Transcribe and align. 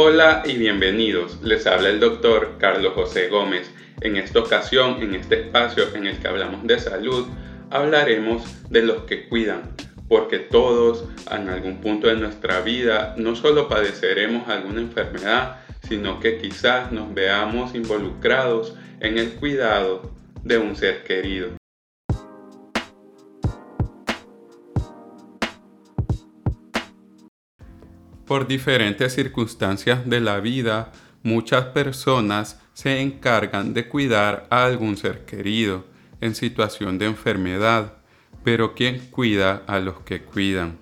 Hola 0.00 0.44
y 0.46 0.56
bienvenidos. 0.56 1.42
Les 1.42 1.66
habla 1.66 1.88
el 1.88 1.98
doctor 1.98 2.54
Carlos 2.60 2.92
José 2.94 3.26
Gómez. 3.26 3.68
En 4.00 4.16
esta 4.16 4.38
ocasión, 4.38 5.02
en 5.02 5.16
este 5.16 5.40
espacio 5.40 5.92
en 5.92 6.06
el 6.06 6.16
que 6.20 6.28
hablamos 6.28 6.64
de 6.68 6.78
salud, 6.78 7.26
hablaremos 7.68 8.44
de 8.70 8.82
los 8.82 9.02
que 9.06 9.28
cuidan, 9.28 9.74
porque 10.08 10.38
todos 10.38 11.04
en 11.28 11.48
algún 11.48 11.80
punto 11.80 12.06
de 12.06 12.14
nuestra 12.14 12.60
vida 12.60 13.16
no 13.18 13.34
solo 13.34 13.68
padeceremos 13.68 14.48
alguna 14.48 14.82
enfermedad, 14.82 15.56
sino 15.88 16.20
que 16.20 16.38
quizás 16.38 16.92
nos 16.92 17.12
veamos 17.12 17.74
involucrados 17.74 18.76
en 19.00 19.18
el 19.18 19.32
cuidado 19.32 20.12
de 20.44 20.58
un 20.58 20.76
ser 20.76 21.02
querido. 21.02 21.58
Por 28.28 28.46
diferentes 28.46 29.14
circunstancias 29.14 30.06
de 30.06 30.20
la 30.20 30.38
vida, 30.38 30.92
muchas 31.22 31.64
personas 31.64 32.60
se 32.74 33.00
encargan 33.00 33.72
de 33.72 33.88
cuidar 33.88 34.46
a 34.50 34.66
algún 34.66 34.98
ser 34.98 35.24
querido 35.24 35.86
en 36.20 36.34
situación 36.34 36.98
de 36.98 37.06
enfermedad, 37.06 37.94
pero 38.44 38.74
¿quién 38.74 38.98
cuida 39.10 39.62
a 39.66 39.78
los 39.78 40.00
que 40.00 40.20
cuidan? 40.20 40.76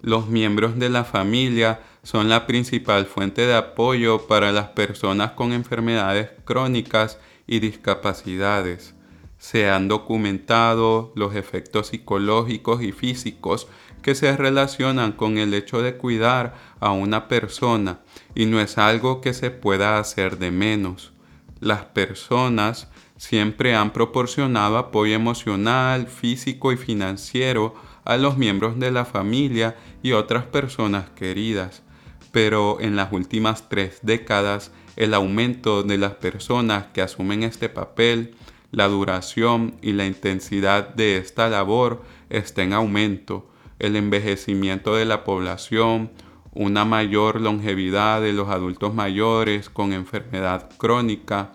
Los 0.00 0.28
miembros 0.28 0.78
de 0.78 0.88
la 0.88 1.04
familia 1.04 1.80
son 2.02 2.30
la 2.30 2.46
principal 2.46 3.04
fuente 3.04 3.46
de 3.46 3.54
apoyo 3.54 4.26
para 4.26 4.50
las 4.50 4.68
personas 4.68 5.32
con 5.32 5.52
enfermedades 5.52 6.30
crónicas 6.46 7.18
y 7.46 7.60
discapacidades. 7.60 8.94
Se 9.40 9.70
han 9.70 9.88
documentado 9.88 11.14
los 11.16 11.34
efectos 11.34 11.86
psicológicos 11.88 12.82
y 12.82 12.92
físicos 12.92 13.68
que 14.02 14.14
se 14.14 14.36
relacionan 14.36 15.12
con 15.12 15.38
el 15.38 15.54
hecho 15.54 15.80
de 15.80 15.96
cuidar 15.96 16.54
a 16.78 16.92
una 16.92 17.26
persona 17.26 18.00
y 18.34 18.44
no 18.44 18.60
es 18.60 18.76
algo 18.76 19.22
que 19.22 19.32
se 19.32 19.50
pueda 19.50 19.98
hacer 19.98 20.36
de 20.38 20.50
menos. 20.50 21.14
Las 21.58 21.86
personas 21.86 22.88
siempre 23.16 23.74
han 23.74 23.94
proporcionado 23.94 24.76
apoyo 24.76 25.14
emocional, 25.14 26.06
físico 26.06 26.70
y 26.70 26.76
financiero 26.76 27.74
a 28.04 28.18
los 28.18 28.36
miembros 28.36 28.78
de 28.78 28.90
la 28.90 29.06
familia 29.06 29.74
y 30.02 30.12
otras 30.12 30.44
personas 30.44 31.08
queridas, 31.16 31.82
pero 32.30 32.78
en 32.78 32.94
las 32.94 33.10
últimas 33.10 33.70
tres 33.70 34.00
décadas 34.02 34.70
el 34.96 35.14
aumento 35.14 35.82
de 35.82 35.96
las 35.96 36.12
personas 36.16 36.88
que 36.92 37.00
asumen 37.00 37.42
este 37.42 37.70
papel, 37.70 38.34
la 38.72 38.88
duración 38.88 39.74
y 39.82 39.92
la 39.92 40.06
intensidad 40.06 40.94
de 40.94 41.16
esta 41.16 41.48
labor 41.48 42.02
está 42.28 42.62
en 42.62 42.72
aumento. 42.72 43.50
El 43.78 43.96
envejecimiento 43.96 44.94
de 44.94 45.04
la 45.04 45.24
población, 45.24 46.10
una 46.52 46.84
mayor 46.84 47.40
longevidad 47.40 48.20
de 48.20 48.32
los 48.32 48.48
adultos 48.48 48.94
mayores 48.94 49.70
con 49.70 49.92
enfermedad 49.92 50.68
crónica 50.76 51.52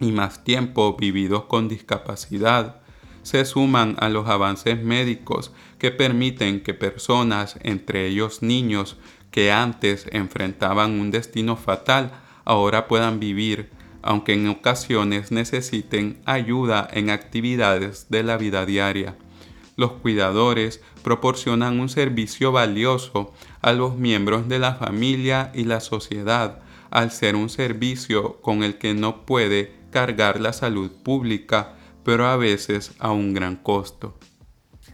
y 0.00 0.12
más 0.12 0.44
tiempo 0.44 0.96
vividos 0.98 1.44
con 1.44 1.68
discapacidad, 1.68 2.80
se 3.22 3.44
suman 3.44 3.96
a 3.98 4.08
los 4.08 4.28
avances 4.28 4.80
médicos 4.82 5.52
que 5.78 5.90
permiten 5.90 6.62
que 6.62 6.74
personas, 6.74 7.58
entre 7.62 8.06
ellos 8.06 8.42
niños, 8.42 8.96
que 9.30 9.52
antes 9.52 10.06
enfrentaban 10.12 11.00
un 11.00 11.10
destino 11.10 11.56
fatal, 11.56 12.12
ahora 12.44 12.86
puedan 12.86 13.18
vivir, 13.18 13.70
aunque 14.06 14.32
en 14.32 14.48
ocasiones 14.48 15.32
necesiten 15.32 16.20
ayuda 16.24 16.88
en 16.92 17.10
actividades 17.10 18.06
de 18.08 18.22
la 18.22 18.36
vida 18.38 18.64
diaria 18.64 19.16
los 19.76 19.92
cuidadores 19.92 20.82
proporcionan 21.02 21.78
un 21.78 21.88
servicio 21.88 22.50
valioso 22.50 23.32
a 23.60 23.72
los 23.72 23.96
miembros 23.96 24.48
de 24.48 24.58
la 24.58 24.74
familia 24.74 25.52
y 25.54 25.64
la 25.64 25.80
sociedad, 25.80 26.60
al 26.90 27.10
ser 27.10 27.36
un 27.36 27.50
servicio 27.50 28.40
con 28.40 28.62
el 28.62 28.78
que 28.78 28.94
no 28.94 29.26
puede 29.26 29.74
cargar 29.90 30.40
la 30.40 30.52
salud 30.52 30.90
pública, 30.90 31.74
pero 32.04 32.26
a 32.26 32.36
veces 32.36 32.94
a 32.98 33.12
un 33.12 33.34
gran 33.34 33.56
costo. 33.56 34.18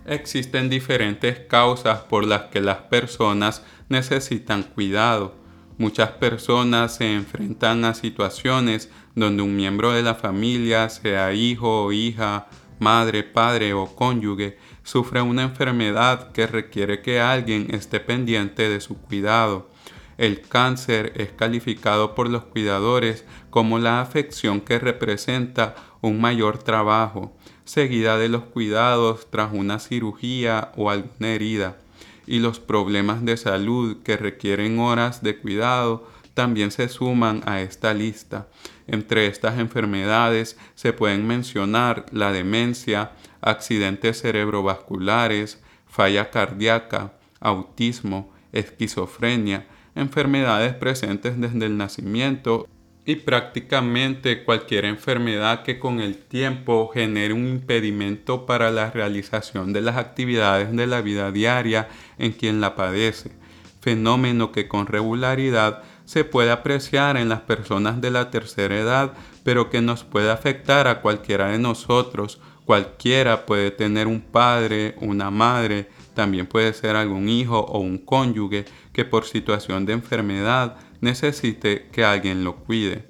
Existen 0.05 0.69
diferentes 0.69 1.39
causas 1.39 2.01
por 2.01 2.27
las 2.27 2.45
que 2.45 2.61
las 2.61 2.79
personas 2.79 3.63
necesitan 3.89 4.65
cuidado. 4.65 5.37
Muchas 5.83 6.11
personas 6.11 6.95
se 6.95 7.13
enfrentan 7.13 7.85
a 7.85 7.95
situaciones 7.95 8.89
donde 9.17 9.43
un 9.43 9.57
miembro 9.57 9.91
de 9.91 10.05
la 10.05 10.15
familia, 10.15 10.89
sea 10.89 11.33
hijo 11.33 11.87
o 11.87 11.91
hija, 11.91 12.47
madre, 12.79 13.25
padre 13.25 13.75
o 13.75 13.87
cónyuge, 13.87 14.59
sufre 14.85 15.23
una 15.23 15.43
enfermedad 15.43 16.31
que 16.31 16.47
requiere 16.47 17.03
que 17.03 17.19
alguien 17.19 17.75
esté 17.75 17.99
pendiente 17.99 18.69
de 18.69 18.81
su 18.81 18.97
cuidado. 18.97 19.71
El 20.19 20.43
cáncer 20.43 21.15
es 21.17 21.33
calificado 21.33 22.15
por 22.15 22.31
los 22.31 22.45
cuidadores 22.45 23.25
como 23.51 23.81
la 23.81 24.01
afección 24.01 24.61
que 24.61 24.79
representa 24.79 25.75
un 26.01 26.21
mayor 26.21 26.59
trabajo, 26.59 27.37
seguida 27.65 28.19
de 28.19 28.29
los 28.29 28.45
cuidados 28.45 29.29
tras 29.33 29.53
una 29.53 29.81
cirugía 29.81 30.71
o 30.77 30.91
alguna 30.91 31.31
herida, 31.31 31.79
y 32.27 32.39
los 32.39 32.61
problemas 32.61 33.25
de 33.25 33.37
salud 33.37 34.03
que 34.03 34.17
requieren 34.17 34.79
horas 34.79 35.23
de 35.23 35.37
cuidado 35.39 36.09
también 36.35 36.71
se 36.71 36.89
suman 36.89 37.43
a 37.47 37.61
esta 37.61 37.95
lista. 37.95 38.49
Entre 38.87 39.27
estas 39.27 39.59
enfermedades 39.59 40.57
se 40.75 40.93
pueden 40.93 41.27
mencionar 41.27 42.07
la 42.11 42.33
demencia, 42.33 43.13
accidentes 43.41 44.23
cerebrovasculares, 44.23 45.63
falla 45.87 46.31
cardíaca, 46.31 47.13
autismo, 47.41 48.33
esquizofrenia, 48.53 49.67
enfermedades 49.95 50.75
presentes 50.75 51.39
desde 51.41 51.67
el 51.67 51.77
nacimiento 51.77 52.67
y 53.05 53.17
prácticamente 53.17 54.45
cualquier 54.45 54.85
enfermedad 54.85 55.63
que 55.65 55.79
con 55.79 56.01
el 56.01 56.17
tiempo 56.17 56.91
genere 56.95 57.35
un 57.35 57.49
impedimento 57.49 58.47
para 58.47 58.71
la 58.71 58.91
realización 58.91 59.73
de 59.73 59.81
las 59.81 59.97
actividades 59.97 60.75
de 60.75 60.87
la 60.87 61.01
vida 61.01 61.33
diaria 61.33 61.89
en 62.19 62.33
quien 62.33 62.61
la 62.61 62.77
padece, 62.77 63.33
fenómeno 63.81 64.53
que 64.53 64.69
con 64.69 64.87
regularidad 64.87 65.83
se 66.05 66.25
puede 66.25 66.51
apreciar 66.51 67.17
en 67.17 67.29
las 67.29 67.41
personas 67.41 68.01
de 68.01 68.11
la 68.11 68.31
tercera 68.31 68.79
edad, 68.79 69.15
pero 69.45 69.71
que 69.71 69.81
nos 69.81 70.05
puede 70.05 70.31
afectar 70.31 70.87
a 70.87 71.01
cualquiera 71.01 71.49
de 71.49 71.59
nosotros. 71.59 72.41
Cualquiera 72.65 73.47
puede 73.47 73.71
tener 73.71 74.07
un 74.07 74.21
padre, 74.21 74.95
una 75.01 75.31
madre, 75.31 75.89
también 76.15 76.47
puede 76.47 76.73
ser 76.75 76.97
algún 76.97 77.29
hijo 77.29 77.59
o 77.59 77.81
un 77.81 77.99
cónyuge 77.99 78.67
que 78.93 79.05
por 79.05 79.25
situación 79.25 79.87
de 79.87 79.95
enfermedad 79.95 80.77
necesite 81.03 81.89
que 81.93 82.05
alguien 82.05 82.45
lo 82.45 82.57
cuide. 82.57 83.05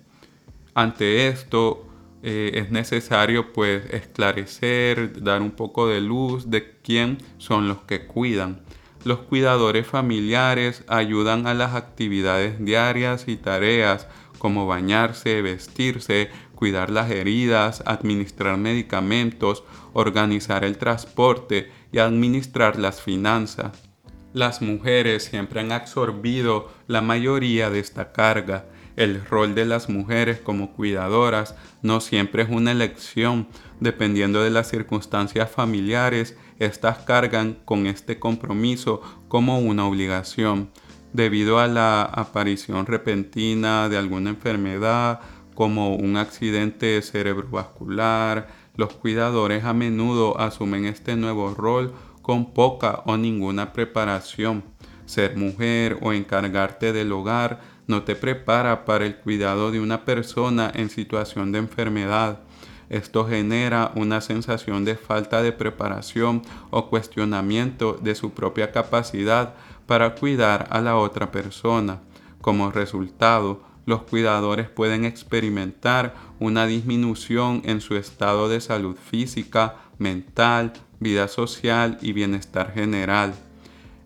Ante 0.75 1.29
esto 1.29 1.87
eh, 2.23 2.53
es 2.55 2.71
necesario 2.71 3.53
pues 3.53 3.85
esclarecer, 3.91 5.23
dar 5.23 5.43
un 5.43 5.53
poco 5.53 5.87
de 5.87 6.01
luz 6.01 6.51
de 6.51 6.79
quién 6.83 7.19
son 7.39 7.69
los 7.69 7.83
que 7.83 8.07
cuidan. 8.07 8.63
Los 9.05 9.21
cuidadores 9.21 9.87
familiares 9.87 10.85
ayudan 10.89 11.47
a 11.47 11.55
las 11.55 11.75
actividades 11.75 12.65
diarias 12.65 13.27
y 13.27 13.37
tareas 13.37 14.09
como 14.39 14.67
bañarse, 14.67 15.43
vestirse, 15.43 16.31
cuidar 16.55 16.91
las 16.91 17.11
heridas, 17.11 17.83
administrar 17.87 18.57
medicamentos, 18.57 19.65
organizar 19.93 20.65
el 20.65 20.79
transporte 20.79 21.71
y 21.91 21.99
administrar 21.99 22.79
las 22.79 23.03
finanzas. 23.03 23.92
Las 24.33 24.63
mujeres 24.63 25.25
siempre 25.25 25.61
han 25.61 25.73
absorbido 25.73 26.71
la 26.87 27.03
mayoría 27.03 27.69
de 27.69 27.81
esta 27.81 28.13
carga. 28.13 28.65
El 28.97 29.25
rol 29.25 29.55
de 29.55 29.67
las 29.67 29.89
mujeres 29.89 30.39
como 30.39 30.73
cuidadoras 30.73 31.55
no 31.83 32.01
siempre 32.01 32.43
es 32.43 32.49
una 32.49 32.73
elección, 32.73 33.49
dependiendo 33.81 34.43
de 34.43 34.51
las 34.51 34.69
circunstancias 34.71 35.51
familiares 35.51 36.37
estas 36.59 36.99
cargan 36.99 37.59
con 37.65 37.87
este 37.87 38.19
compromiso 38.19 39.03
como 39.29 39.59
una 39.59 39.87
obligación 39.87 40.71
debido 41.13 41.59
a 41.59 41.67
la 41.67 42.03
aparición 42.03 42.87
repentina 42.87 43.89
de 43.89 43.99
alguna 43.99 44.31
enfermedad 44.31 45.21
como 45.55 45.95
un 45.95 46.17
accidente 46.17 47.03
cerebrovascular. 47.03 48.49
Los 48.77 48.95
cuidadores 48.95 49.65
a 49.65 49.75
menudo 49.75 50.41
asumen 50.41 50.87
este 50.87 51.17
nuevo 51.17 51.55
rol 51.55 51.93
con 52.23 52.53
poca 52.53 53.03
o 53.05 53.17
ninguna 53.17 53.73
preparación. 53.73 54.65
Ser 55.05 55.37
mujer 55.37 55.99
o 56.01 56.13
encargarte 56.13 56.93
del 56.93 57.13
hogar 57.13 57.61
no 57.87 58.05
te 58.05 58.15
prepara 58.15 58.85
para 58.85 59.05
el 59.05 59.17
cuidado 59.17 59.71
de 59.71 59.81
una 59.81 60.05
persona 60.05 60.71
en 60.75 60.89
situación 60.89 61.53
de 61.53 61.59
enfermedad. 61.59 62.41
Esto 62.89 63.27
genera 63.27 63.91
una 63.95 64.21
sensación 64.21 64.85
de 64.85 64.97
falta 64.97 65.43
de 65.43 65.53
preparación 65.53 66.43
o 66.71 66.89
cuestionamiento 66.89 67.99
de 68.01 68.15
su 68.15 68.33
propia 68.33 68.71
capacidad 68.71 69.55
para 69.87 70.15
cuidar 70.15 70.69
a 70.71 70.81
la 70.81 70.97
otra 70.97 71.31
persona. 71.31 72.01
Como 72.41 72.71
resultado, 72.71 73.63
los 73.87 74.03
cuidadores 74.03 74.69
pueden 74.69 75.05
experimentar 75.05 76.15
una 76.39 76.67
disminución 76.67 77.63
en 77.65 77.81
su 77.81 77.97
estado 77.97 78.49
de 78.49 78.61
salud 78.61 78.97
física, 78.97 79.77
mental, 80.03 80.73
vida 81.01 81.29
social 81.29 81.99
y 82.03 82.13
bienestar 82.13 82.75
general. 82.75 83.35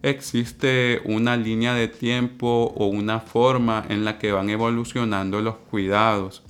existe 0.03 1.01
una 1.05 1.37
línea 1.37 1.75
de 1.75 1.89
tiempo 1.89 2.73
o 2.77 2.87
una 2.87 3.19
forma 3.19 3.85
en 3.89 4.05
la 4.05 4.19
que 4.19 4.31
van 4.31 4.51
evolucionando 4.51 5.41
los 5.41 5.57
cuidados. 5.57 6.45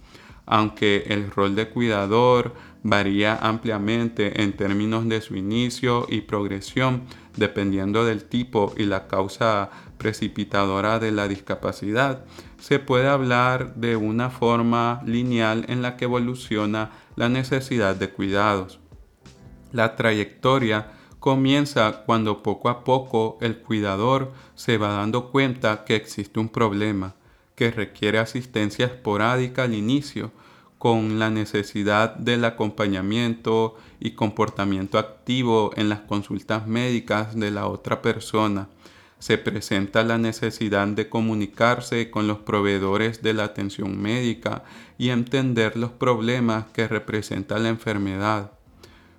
Aunque 0.45 1.05
el 1.09 1.31
rol 1.31 1.55
de 1.55 1.69
cuidador 1.71 2.55
varía 2.83 3.35
ampliamente 3.37 4.43
en 4.43 4.53
términos 4.53 5.09
de 5.09 5.21
su 5.21 5.37
inicio 5.37 6.07
y 6.09 6.21
progresión, 6.21 7.03
dependiendo 7.37 8.05
del 8.05 8.25
tipo 8.25 8.75
y 8.77 8.85
la 8.85 9.09
causa 9.09 9.71
precipitadora 9.99 10.99
de 10.99 11.11
la 11.11 11.27
discapacidad, 11.27 12.25
se 12.59 12.79
puede 12.79 13.09
hablar 13.09 13.75
de 13.77 13.97
una 13.97 14.29
forma 14.29 15.01
lineal 15.07 15.65
en 15.69 15.83
la 15.83 15.97
que 15.97 16.05
evoluciona 16.05 16.91
la 17.17 17.29
necesidad 17.29 17.97
de 17.97 18.11
cuidados. 18.11 18.81
La 19.73 19.97
trayectoria 19.97 20.93
comienza 21.19 22.05
cuando 22.07 22.43
poco 22.43 22.69
a 22.69 22.85
poco 22.85 23.39
el 23.41 23.59
cuidador 23.59 24.33
se 24.55 24.79
va 24.79 24.89
dando 24.89 25.31
cuenta 25.31 25.85
que 25.85 25.97
existe 25.97 26.39
un 26.39 26.49
problema 26.49 27.15
que 27.57 27.71
requiere 27.71 28.19
asistencia 28.19 28.87
esporádica 28.87 29.65
al 29.65 29.75
inicio, 29.75 30.31
con 30.79 31.19
la 31.19 31.31
necesidad 31.31 32.15
del 32.15 32.45
acompañamiento 32.45 33.77
y 33.99 34.13
comportamiento 34.13 34.99
activo 34.99 35.73
en 35.75 35.89
las 35.89 36.01
consultas 36.01 36.67
médicas 36.67 37.35
de 37.35 37.51
la 37.51 37.67
otra 37.67 38.03
persona. 38.03 38.69
Se 39.19 39.39
presenta 39.39 40.05
la 40.05 40.19
necesidad 40.19 40.87
de 40.87 41.09
comunicarse 41.09 42.11
con 42.11 42.29
los 42.29 42.39
proveedores 42.39 43.23
de 43.23 43.33
la 43.33 43.45
atención 43.45 44.01
médica 44.01 44.65
y 44.99 45.09
entender 45.09 45.79
los 45.79 45.91
problemas 45.91 46.67
que 46.67 46.87
representa 46.87 47.59
la 47.59 47.71
enfermedad. 47.71 48.56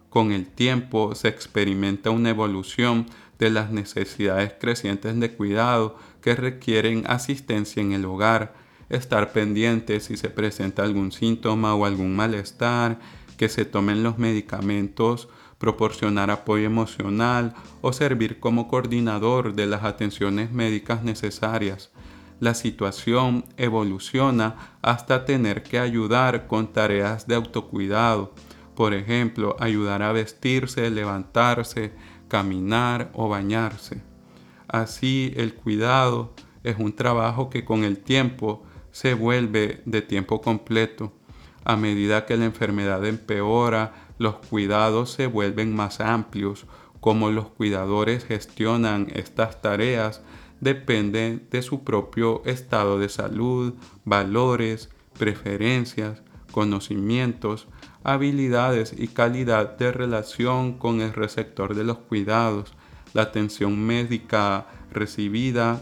Con 0.10 0.32
el 0.32 0.48
tiempo 0.48 1.16
se 1.16 1.28
experimenta 1.28 2.10
una 2.10 2.30
evolución 2.30 3.08
de 3.40 3.50
las 3.50 3.72
necesidades 3.72 4.54
crecientes 4.60 5.20
de 5.20 5.34
cuidado 5.34 5.98
que 6.22 6.36
requieren 6.36 7.04
asistencia 7.08 7.82
en 7.82 7.92
el 7.92 8.06
hogar, 8.06 8.56
estar 8.90 9.32
pendiente 9.32 10.00
si 10.00 10.18
se 10.18 10.30
presenta 10.30 10.84
algún 10.84 11.12
síntoma 11.12 11.76
o 11.76 11.86
algún 11.86 12.16
malestar, 12.16 13.00
que 13.38 13.50
se 13.50 13.66
tomen 13.66 14.02
los 14.02 14.18
medicamentos, 14.18 15.30
proporcionar 15.58 16.32
apoyo 16.32 16.66
emocional 16.66 17.54
o 17.82 17.94
servir 17.94 18.40
como 18.40 18.68
coordinador 18.68 19.54
de 19.54 19.68
las 19.68 19.84
atenciones 19.84 20.52
médicas 20.52 21.04
necesarias. 21.04 21.92
La 22.40 22.54
situación 22.54 23.46
evoluciona 23.58 24.56
hasta 24.82 25.26
tener 25.26 25.64
que 25.64 25.80
ayudar 25.80 26.48
con 26.48 26.72
tareas 26.72 27.28
de 27.28 27.36
autocuidado, 27.36 28.34
por 28.78 28.94
ejemplo, 28.94 29.56
ayudar 29.60 30.04
a 30.04 30.12
vestirse, 30.12 30.92
levantarse, 30.92 31.94
caminar 32.28 33.10
o 33.16 33.28
bañarse. 33.28 34.04
Así 34.68 35.34
el 35.36 35.56
cuidado 35.56 36.36
es 36.64 36.78
un 36.78 36.94
trabajo 36.94 37.50
que 37.50 37.66
con 37.66 37.84
el 37.84 37.98
tiempo 37.98 38.64
se 38.92 39.16
vuelve 39.16 39.82
de 39.86 40.04
tiempo 40.04 40.42
completo. 40.42 41.12
A 41.66 41.76
medida 41.76 42.28
que 42.28 42.38
la 42.38 42.46
enfermedad 42.46 43.04
empeora, 43.04 44.12
los 44.20 44.36
cuidados 44.36 45.10
se 45.10 45.26
vuelven 45.26 45.76
más 45.76 46.00
amplios. 46.00 46.68
Cómo 47.00 47.32
los 47.32 47.48
cuidadores 47.48 48.26
gestionan 48.26 49.08
estas 49.16 49.60
tareas 49.60 50.22
depende 50.62 51.40
de 51.50 51.64
su 51.64 51.84
propio 51.84 52.44
estado 52.46 53.00
de 53.00 53.10
salud, 53.10 53.74
valores, 54.06 54.92
preferencias, 55.18 56.22
conocimientos, 56.52 57.68
habilidades 58.08 58.96
y 58.98 59.10
calidad 59.10 59.78
de 59.78 59.92
relación 59.92 60.78
con 60.78 61.02
el 61.02 61.12
receptor 61.12 61.76
de 61.76 61.84
los 61.84 61.98
cuidados, 61.98 62.74
la 63.14 63.24
atención 63.24 63.86
médica 63.86 64.66
recibida 64.92 65.82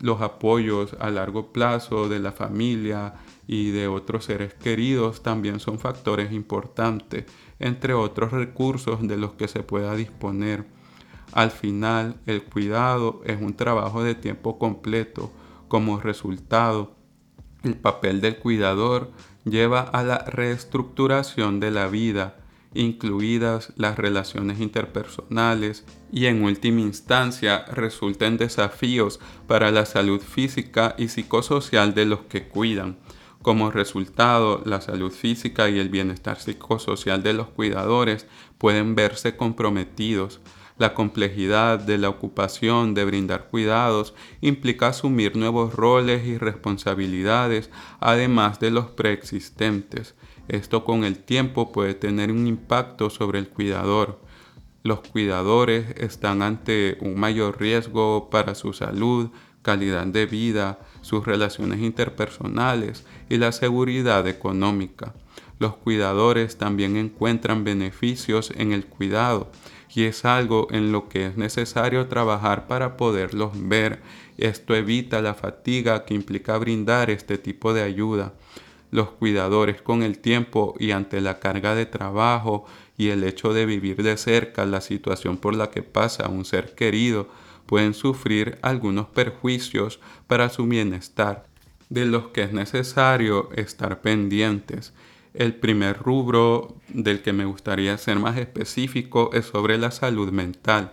los 0.00 0.20
apoyos 0.20 0.96
a 0.98 1.10
largo 1.10 1.52
plazo 1.52 2.08
de 2.08 2.18
la 2.18 2.32
familia 2.32 3.14
y 3.46 3.70
de 3.70 3.86
otros 3.86 4.24
seres 4.24 4.52
queridos 4.52 5.22
también 5.22 5.60
son 5.60 5.78
factores 5.78 6.32
importantes, 6.32 7.26
entre 7.60 7.94
otros 7.94 8.32
recursos 8.32 9.06
de 9.06 9.16
los 9.16 9.34
que 9.34 9.46
se 9.46 9.62
pueda 9.62 9.94
disponer. 9.94 10.64
Al 11.32 11.52
final, 11.52 12.16
el 12.26 12.42
cuidado 12.42 13.22
es 13.24 13.40
un 13.40 13.54
trabajo 13.54 14.02
de 14.02 14.16
tiempo 14.16 14.58
completo. 14.58 15.30
Como 15.68 16.00
resultado, 16.00 16.96
el 17.62 17.76
papel 17.76 18.20
del 18.20 18.38
cuidador 18.38 19.12
lleva 19.44 19.80
a 19.80 20.02
la 20.02 20.18
reestructuración 20.18 21.60
de 21.60 21.70
la 21.70 21.88
vida 21.88 22.36
incluidas 22.74 23.72
las 23.76 23.96
relaciones 23.96 24.60
interpersonales 24.60 25.84
y 26.12 26.26
en 26.26 26.42
última 26.42 26.80
instancia 26.80 27.64
resulten 27.72 28.36
desafíos 28.36 29.20
para 29.46 29.70
la 29.70 29.86
salud 29.86 30.20
física 30.20 30.94
y 30.96 31.08
psicosocial 31.08 31.94
de 31.94 32.04
los 32.06 32.20
que 32.20 32.48
cuidan. 32.48 32.98
Como 33.42 33.70
resultado, 33.70 34.62
la 34.66 34.80
salud 34.80 35.10
física 35.10 35.68
y 35.70 35.78
el 35.78 35.88
bienestar 35.88 36.38
psicosocial 36.38 37.22
de 37.22 37.32
los 37.32 37.48
cuidadores 37.48 38.26
pueden 38.58 38.94
verse 38.94 39.36
comprometidos. 39.36 40.40
La 40.80 40.94
complejidad 40.94 41.78
de 41.78 41.98
la 41.98 42.08
ocupación 42.08 42.94
de 42.94 43.04
brindar 43.04 43.48
cuidados 43.48 44.14
implica 44.40 44.86
asumir 44.86 45.36
nuevos 45.36 45.74
roles 45.74 46.26
y 46.26 46.38
responsabilidades, 46.38 47.68
además 48.00 48.60
de 48.60 48.70
los 48.70 48.86
preexistentes. 48.86 50.14
Esto 50.48 50.82
con 50.82 51.04
el 51.04 51.18
tiempo 51.18 51.70
puede 51.70 51.92
tener 51.92 52.32
un 52.32 52.46
impacto 52.46 53.10
sobre 53.10 53.38
el 53.40 53.50
cuidador. 53.50 54.22
Los 54.82 55.00
cuidadores 55.00 55.94
están 55.98 56.40
ante 56.40 56.96
un 57.02 57.20
mayor 57.20 57.60
riesgo 57.60 58.30
para 58.30 58.54
su 58.54 58.72
salud, 58.72 59.28
calidad 59.60 60.06
de 60.06 60.24
vida, 60.24 60.78
sus 61.02 61.26
relaciones 61.26 61.80
interpersonales 61.80 63.04
y 63.28 63.36
la 63.36 63.52
seguridad 63.52 64.26
económica. 64.26 65.12
Los 65.58 65.76
cuidadores 65.76 66.56
también 66.56 66.96
encuentran 66.96 67.64
beneficios 67.64 68.50
en 68.56 68.72
el 68.72 68.86
cuidado 68.86 69.52
y 69.94 70.04
es 70.04 70.24
algo 70.24 70.68
en 70.70 70.92
lo 70.92 71.08
que 71.08 71.26
es 71.26 71.36
necesario 71.36 72.06
trabajar 72.06 72.66
para 72.66 72.96
poderlos 72.96 73.52
ver. 73.54 74.00
Esto 74.38 74.74
evita 74.74 75.20
la 75.20 75.34
fatiga 75.34 76.04
que 76.04 76.14
implica 76.14 76.56
brindar 76.58 77.10
este 77.10 77.38
tipo 77.38 77.74
de 77.74 77.82
ayuda 77.82 78.32
los 78.90 79.10
cuidadores 79.10 79.82
con 79.82 80.02
el 80.02 80.18
tiempo 80.18 80.74
y 80.78 80.90
ante 80.90 81.20
la 81.20 81.38
carga 81.38 81.74
de 81.74 81.86
trabajo 81.86 82.64
y 82.96 83.08
el 83.08 83.24
hecho 83.24 83.52
de 83.52 83.66
vivir 83.66 84.02
de 84.02 84.16
cerca 84.16 84.66
la 84.66 84.80
situación 84.80 85.36
por 85.36 85.54
la 85.54 85.70
que 85.70 85.82
pasa 85.82 86.28
un 86.28 86.44
ser 86.44 86.74
querido 86.74 87.28
pueden 87.66 87.94
sufrir 87.94 88.58
algunos 88.62 89.06
perjuicios 89.06 90.00
para 90.26 90.48
su 90.48 90.66
bienestar, 90.66 91.46
de 91.88 92.04
los 92.04 92.28
que 92.28 92.42
es 92.42 92.52
necesario 92.52 93.50
estar 93.54 94.00
pendientes. 94.00 94.92
El 95.32 95.54
primer 95.54 95.98
rubro 95.98 96.76
del 96.88 97.22
que 97.22 97.32
me 97.32 97.44
gustaría 97.44 97.96
ser 97.98 98.18
más 98.18 98.36
específico 98.36 99.30
es 99.32 99.46
sobre 99.46 99.78
la 99.78 99.92
salud 99.92 100.32
mental. 100.32 100.92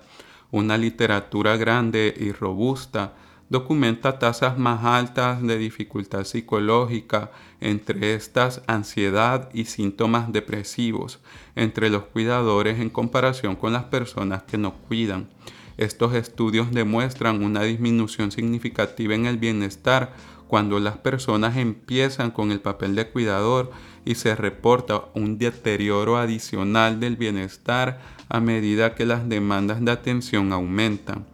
Una 0.52 0.78
literatura 0.78 1.58
grande 1.58 2.14
y 2.16 2.32
robusta 2.32 3.16
documenta 3.50 4.20
tasas 4.20 4.58
más 4.60 4.84
altas 4.84 5.42
de 5.42 5.58
dificultad 5.58 6.26
psicológica, 6.26 7.32
entre 7.62 8.14
estas 8.14 8.62
ansiedad 8.68 9.50
y 9.54 9.66
síntomas 9.66 10.32
depresivos 10.32 11.20
entre 11.56 11.90
los 11.90 12.04
cuidadores 12.04 12.80
en 12.80 12.90
comparación 12.90 13.56
con 13.56 13.74
las 13.74 13.86
personas 13.86 14.44
que 14.44 14.58
no 14.58 14.74
cuidan. 14.74 15.30
Estos 15.78 16.14
estudios 16.14 16.72
demuestran 16.72 17.44
una 17.44 17.64
disminución 17.64 18.32
significativa 18.32 19.16
en 19.16 19.26
el 19.26 19.38
bienestar 19.38 20.14
cuando 20.48 20.80
las 20.80 20.98
personas 20.98 21.58
empiezan 21.58 22.32
con 22.32 22.52
el 22.52 22.62
papel 22.62 22.96
de 22.96 23.10
cuidador 23.10 23.72
y 24.08 24.16
se 24.16 24.38
reporta 24.38 25.04
un 25.16 25.38
deterioro 25.38 26.16
adicional 26.16 27.02
del 27.02 27.18
bienestar 27.18 28.00
a 28.30 28.40
medida 28.40 28.96
que 28.96 29.06
las 29.06 29.28
demandas 29.28 29.84
de 29.84 29.92
atención 29.92 30.54
aumentan. 30.54 31.26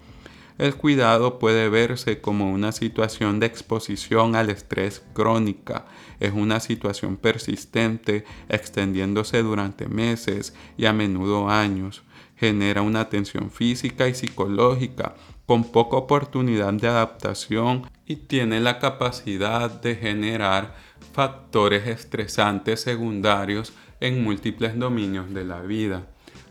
El 0.57 0.73
cuidado 0.75 1.37
puede 1.37 1.69
verse 1.69 2.19
como 2.19 2.51
una 2.51 2.71
situación 2.71 3.39
de 3.39 3.45
exposición 3.45 4.35
al 4.35 4.49
estrés 4.49 5.03
crónica. 5.13 5.85
Es 6.19 6.33
una 6.33 6.59
situación 6.59 7.17
persistente, 7.17 8.25
extendiéndose 8.49 9.43
durante 9.43 9.87
meses 9.87 10.55
y 10.75 10.85
a 10.85 10.93
menudo 10.93 11.49
años. 11.49 12.01
Genera 12.37 12.81
una 12.81 13.07
tensión 13.07 13.51
física 13.51 14.07
y 14.07 14.15
psicológica 14.15 15.13
con 15.45 15.65
poca 15.65 15.97
oportunidad 15.97 16.73
de 16.73 16.87
adaptación 16.87 17.83
y 18.07 18.15
tiene 18.15 18.59
la 18.59 18.79
capacidad 18.79 19.69
de 19.69 19.95
generar 19.95 20.75
factores 21.13 21.87
estresantes 21.87 22.81
secundarios 22.81 23.71
en 23.99 24.23
múltiples 24.23 24.77
dominios 24.77 25.33
de 25.33 25.45
la 25.45 25.61
vida. 25.61 26.07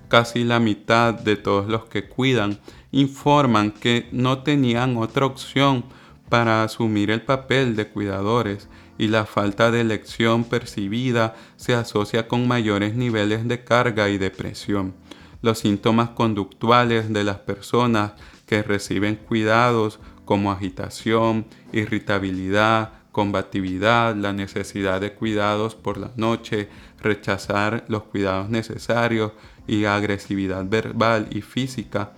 Casi 0.08 0.44
la 0.44 0.60
mitad 0.60 1.14
de 1.14 1.36
todos 1.36 1.68
los 1.68 1.86
que 1.86 2.08
cuidan 2.08 2.58
informan 2.92 3.72
que 3.72 4.08
no 4.12 4.42
tenían 4.42 4.96
otra 4.96 5.26
opción 5.26 5.84
para 6.28 6.62
asumir 6.62 7.10
el 7.10 7.22
papel 7.22 7.76
de 7.76 7.88
cuidadores 7.88 8.68
y 8.98 9.08
la 9.08 9.26
falta 9.26 9.70
de 9.70 9.80
elección 9.80 10.44
percibida 10.44 11.34
se 11.56 11.74
asocia 11.74 12.28
con 12.28 12.46
mayores 12.46 12.94
niveles 12.94 13.48
de 13.48 13.64
carga 13.64 14.08
y 14.08 14.18
depresión. 14.18 14.94
Los 15.40 15.58
síntomas 15.58 16.10
conductuales 16.10 17.12
de 17.12 17.24
las 17.24 17.38
personas 17.38 18.12
que 18.46 18.62
reciben 18.62 19.16
cuidados 19.16 19.98
como 20.24 20.52
agitación, 20.52 21.46
irritabilidad, 21.72 23.01
combatividad, 23.12 24.16
la 24.16 24.32
necesidad 24.32 25.00
de 25.00 25.12
cuidados 25.12 25.74
por 25.74 25.98
la 25.98 26.10
noche, 26.16 26.68
rechazar 27.00 27.84
los 27.88 28.04
cuidados 28.04 28.48
necesarios 28.48 29.32
y 29.66 29.84
agresividad 29.84 30.64
verbal 30.68 31.28
y 31.30 31.42
física 31.42 32.12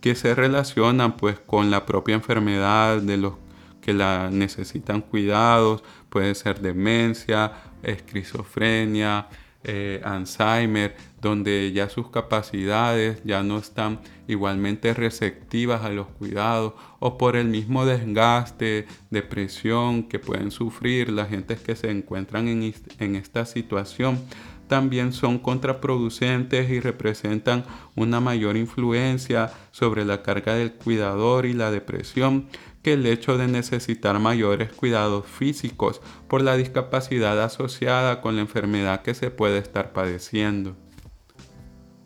que 0.00 0.14
se 0.14 0.34
relacionan 0.34 1.16
pues 1.16 1.38
con 1.38 1.70
la 1.70 1.86
propia 1.86 2.14
enfermedad 2.14 2.98
de 2.98 3.16
los 3.16 3.34
que 3.80 3.92
la 3.94 4.30
necesitan 4.30 5.00
cuidados, 5.00 5.82
puede 6.08 6.34
ser 6.34 6.60
demencia, 6.60 7.52
esquizofrenia, 7.82 9.28
eh, 9.64 10.00
Alzheimer, 10.04 10.96
donde 11.20 11.72
ya 11.72 11.88
sus 11.88 12.08
capacidades 12.10 13.20
ya 13.24 13.42
no 13.42 13.58
están 13.58 14.00
igualmente 14.26 14.94
receptivas 14.94 15.82
a 15.82 15.90
los 15.90 16.06
cuidados 16.06 16.74
o 16.98 17.18
por 17.18 17.36
el 17.36 17.48
mismo 17.48 17.84
desgaste, 17.84 18.86
depresión 19.10 20.04
que 20.04 20.18
pueden 20.18 20.50
sufrir 20.50 21.10
las 21.10 21.28
gentes 21.28 21.60
que 21.60 21.76
se 21.76 21.90
encuentran 21.90 22.48
en, 22.48 22.74
en 22.98 23.16
esta 23.16 23.44
situación 23.44 24.18
también 24.70 25.12
son 25.12 25.40
contraproducentes 25.40 26.70
y 26.70 26.78
representan 26.78 27.64
una 27.96 28.20
mayor 28.20 28.56
influencia 28.56 29.50
sobre 29.72 30.04
la 30.04 30.22
carga 30.22 30.54
del 30.54 30.72
cuidador 30.72 31.44
y 31.44 31.54
la 31.54 31.72
depresión 31.72 32.46
que 32.82 32.94
el 32.94 33.06
hecho 33.06 33.36
de 33.36 33.46
necesitar 33.46 34.18
mayores 34.18 34.72
cuidados 34.72 35.26
físicos 35.26 36.00
por 36.28 36.42
la 36.42 36.56
discapacidad 36.56 37.42
asociada 37.42 38.20
con 38.20 38.36
la 38.36 38.42
enfermedad 38.42 39.02
que 39.02 39.14
se 39.14 39.30
puede 39.30 39.58
estar 39.58 39.92
padeciendo. 39.92 40.76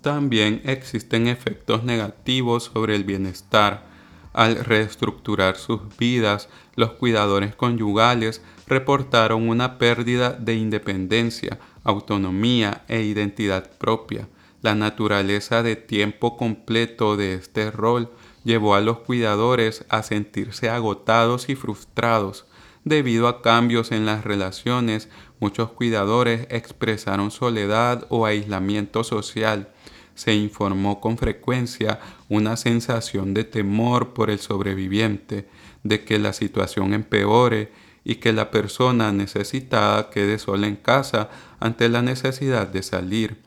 También 0.01 0.61
existen 0.65 1.29
efectos 1.29 1.85
negativos 1.85 2.65
sobre 2.65 2.95
el 2.95 3.05
bienestar. 3.05 3.87
Al 4.35 4.57
reestructurar 4.65 5.57
sus 5.57 5.81
vidas, 5.97 6.49
los 6.75 6.91
cuidadores 6.93 7.55
conyugales 7.55 8.43
reportaron 8.67 9.49
una 9.49 9.79
pérdida 9.79 10.33
de 10.33 10.57
independencia, 10.57 11.59
autonomía 11.85 12.85
e 12.89 13.03
identidad 13.03 13.71
propia. 13.79 14.29
La 14.61 14.75
naturaleza 14.75 15.63
de 15.63 15.77
tiempo 15.77 16.37
completo 16.37 17.17
de 17.17 17.35
este 17.35 17.71
rol 17.71 18.11
llevó 18.45 18.75
a 18.75 18.81
los 18.81 18.99
cuidadores 18.99 19.85
a 19.89 20.03
sentirse 20.03 20.69
agotados 20.69 21.49
y 21.49 21.57
frustrados. 21.57 22.47
Debido 22.85 23.29
a 23.29 23.41
cambios 23.41 23.93
en 23.93 24.05
las 24.05 24.25
relaciones, 24.25 25.09
muchos 25.41 25.71
cuidadores 25.71 26.47
expresaron 26.51 27.31
soledad 27.31 28.07
o 28.11 28.27
aislamiento 28.27 29.03
social. 29.05 29.71
Se 30.15 30.35
informó 30.35 31.01
con 31.01 31.19
frecuencia 31.19 31.99
una 32.29 32.57
sensación 32.57 33.35
de 33.35 33.45
temor 33.45 34.13
por 34.13 34.31
el 34.31 34.39
sobreviviente, 34.39 35.49
de 35.83 36.05
que 36.05 36.19
la 36.19 36.33
situación 36.33 36.95
empeore 36.95 37.73
y 38.05 38.17
que 38.17 38.35
la 38.35 38.51
persona 38.51 39.13
necesitada 39.13 40.11
quede 40.11 40.39
sola 40.39 40.67
en 40.67 40.77
casa 40.77 41.31
ante 41.59 41.89
la 41.89 42.03
necesidad 42.03 42.69
de 42.69 42.83
salir. 42.83 43.44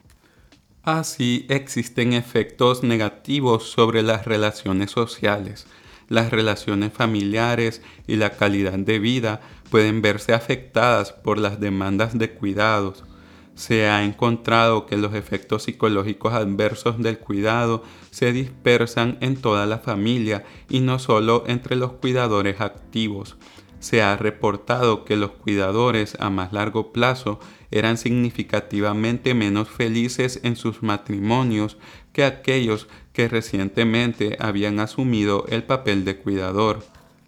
Así 0.88 1.46
existen 1.50 2.14
efectos 2.14 2.82
negativos 2.82 3.70
sobre 3.70 4.04
las 4.04 4.24
relaciones 4.24 4.90
sociales. 4.90 5.68
Las 6.08 6.32
relaciones 6.32 6.94
familiares 6.94 7.82
y 8.08 8.16
la 8.16 8.38
calidad 8.38 8.80
de 8.80 8.98
vida 8.98 9.42
pueden 9.70 10.02
verse 10.02 10.34
afectadas 10.34 11.12
por 11.12 11.40
las 11.40 11.60
demandas 11.60 12.18
de 12.18 12.32
cuidados. 12.32 13.04
Se 13.54 13.90
ha 13.90 14.06
encontrado 14.06 14.86
que 14.86 14.96
los 14.96 15.14
efectos 15.14 15.64
psicológicos 15.64 16.32
adversos 16.32 17.04
del 17.04 17.20
cuidado 17.20 17.84
se 18.10 18.32
dispersan 18.32 19.18
en 19.20 19.36
toda 19.36 19.66
la 19.66 19.80
familia 19.80 20.46
y 20.70 20.80
no 20.80 21.00
solo 21.00 21.44
entre 21.48 21.76
los 21.76 21.92
cuidadores 21.92 22.62
activos 22.62 23.36
se 23.80 24.02
ha 24.02 24.18
reportado 24.18 25.06
que 25.06 25.16
los 25.16 25.32
cuidadores 25.32 26.18
a 26.20 26.30
más 26.30 26.52
largo 26.54 26.92
plazo 26.92 27.40
eran 27.72 27.98
significativamente 27.98 29.34
menos 29.34 29.70
felices 29.70 30.40
en 30.44 30.56
sus 30.56 30.84
matrimonios 30.84 31.78
que 32.14 32.24
aquellos 32.24 32.88
que 33.14 33.28
recientemente 33.28 34.38
habían 34.40 34.80
asumido 34.80 35.46
el 35.50 35.64
papel 35.64 36.06
de 36.06 36.18
cuidador. 36.18 36.86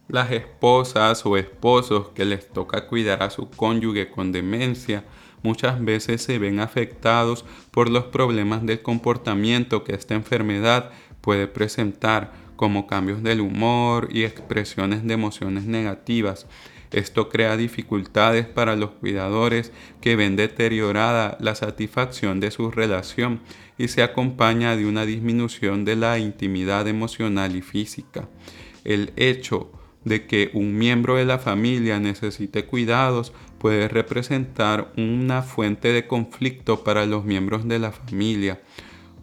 Las 0.08 0.32
esposas 0.32 1.26
o 1.26 1.38
esposos 1.38 2.10
que 2.10 2.26
les 2.26 2.48
toca 2.48 2.88
cuidar 2.88 3.22
a 3.22 3.30
su 3.30 3.50
cónyuge 3.50 4.10
con 4.10 4.32
demencia 4.32 5.04
muchas 5.44 5.84
veces 5.84 6.22
se 6.22 6.40
ven 6.40 6.60
afectados 6.60 7.46
por 7.72 7.90
los 7.90 8.06
problemas 8.06 8.66
del 8.66 8.82
comportamiento 8.82 9.84
que 9.84 9.94
esta 9.94 10.16
enfermedad 10.16 10.92
puede 11.22 11.48
presentar 11.48 12.34
como 12.56 12.88
cambios 12.88 13.24
del 13.24 13.40
humor 13.40 14.10
y 14.12 14.24
expresiones 14.24 15.06
de 15.06 15.14
emociones 15.14 15.64
negativas. 15.66 16.46
Esto 16.92 17.30
crea 17.30 17.58
dificultades 17.58 18.48
para 18.48 18.76
los 18.76 18.92
cuidadores 18.92 19.72
que 20.02 20.16
ven 20.16 20.36
deteriorada 20.36 21.38
la 21.40 21.56
satisfacción 21.56 22.40
de 22.40 22.52
su 22.52 22.72
relación 22.72 23.42
y 23.78 23.90
se 23.90 24.02
acompaña 24.02 24.76
de 24.76 24.86
una 24.86 25.06
disminución 25.06 25.86
de 25.86 25.96
la 25.96 26.18
intimidad 26.20 26.88
emocional 26.88 27.56
y 27.56 27.62
física. 27.62 28.28
El 28.84 29.14
hecho 29.16 29.72
de 30.04 30.26
que 30.26 30.50
un 30.54 30.78
miembro 30.78 31.16
de 31.16 31.26
la 31.26 31.40
familia 31.40 32.00
necesite 32.00 32.66
cuidados 32.66 33.34
puede 33.60 33.88
representar 33.88 34.92
una 34.98 35.44
fuente 35.44 35.92
de 35.92 36.08
conflicto 36.08 36.84
para 36.84 37.06
los 37.06 37.26
miembros 37.26 37.68
de 37.68 37.80
la 37.80 37.92
familia 37.92 38.62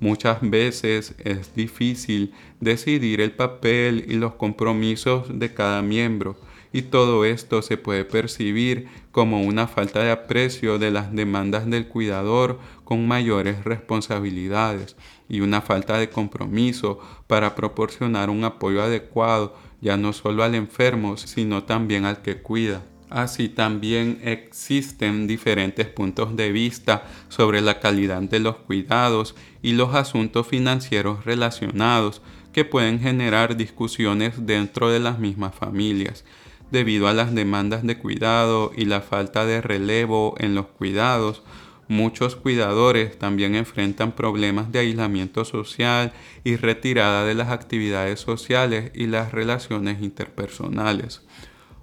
Muchas 0.00 0.38
veces 0.42 1.14
es 1.25 1.54
difícil 1.54 2.32
decidir 2.61 3.20
el 3.23 3.32
papel 3.32 4.04
y 4.08 4.14
los 4.14 4.35
compromisos 4.35 5.38
de 5.38 5.54
cada 5.54 5.80
miembro 5.80 6.37
y 6.76 6.83
todo 6.83 7.25
esto 7.25 7.62
se 7.62 7.78
puede 7.78 8.04
percibir 8.04 8.87
como 9.11 9.40
una 9.40 9.66
falta 9.66 10.02
de 10.02 10.11
aprecio 10.11 10.78
de 10.78 10.90
las 10.90 11.11
demandas 11.11 11.64
del 11.71 11.88
cuidador 11.88 12.61
con 12.85 13.09
mayores 13.09 13.64
responsabilidades 13.64 14.95
y 15.26 15.40
una 15.40 15.62
falta 15.62 15.97
de 15.97 16.11
compromiso 16.11 16.99
para 17.26 17.54
proporcionar 17.54 18.28
un 18.28 18.45
apoyo 18.45 18.83
adecuado 18.83 19.56
ya 19.80 19.97
no 19.97 20.12
solo 20.12 20.45
al 20.45 20.54
enfermo 20.54 21.16
sino 21.16 21.64
también 21.64 22.04
al 22.04 22.21
que 22.21 22.42
cuida. 22.42 22.83
Así 23.09 23.49
también 23.49 24.21
existen 24.23 25.26
diferentes 25.26 25.87
puntos 25.87 26.37
de 26.37 26.52
vista 26.52 27.04
sobre 27.30 27.62
la 27.62 27.80
calidad 27.80 28.21
de 28.21 28.40
los 28.40 28.56
cuidados 28.56 29.35
y 29.62 29.73
los 29.73 29.95
asuntos 29.95 30.47
financieros 30.47 31.25
relacionados 31.25 32.21
que 32.52 32.66
pueden 32.66 33.00
generar 33.00 33.56
discusiones 33.56 34.45
dentro 34.45 34.90
de 34.90 35.00
las 35.00 35.18
mismas 35.18 35.54
familias. 35.54 36.23
Debido 36.70 37.06
a 37.06 37.14
las 37.14 37.35
demandas 37.35 37.85
de 37.85 37.96
cuidado 37.96 38.73
y 38.76 38.87
la 38.87 39.00
falta 39.00 39.46
de 39.46 39.61
relevo 39.61 40.35
en 40.38 40.54
los 40.54 40.66
cuidados, 40.66 41.42
muchos 41.87 42.35
cuidadores 42.35 43.16
también 43.18 43.54
enfrentan 43.54 44.12
problemas 44.12 44.73
de 44.73 44.80
aislamiento 44.80 45.44
social 45.44 46.12
y 46.42 46.56
retirada 46.56 47.25
de 47.25 47.35
las 47.35 47.50
actividades 47.50 48.18
sociales 48.18 48.90
y 48.94 49.06
las 49.06 49.30
relaciones 49.30 50.02
interpersonales. 50.02 51.23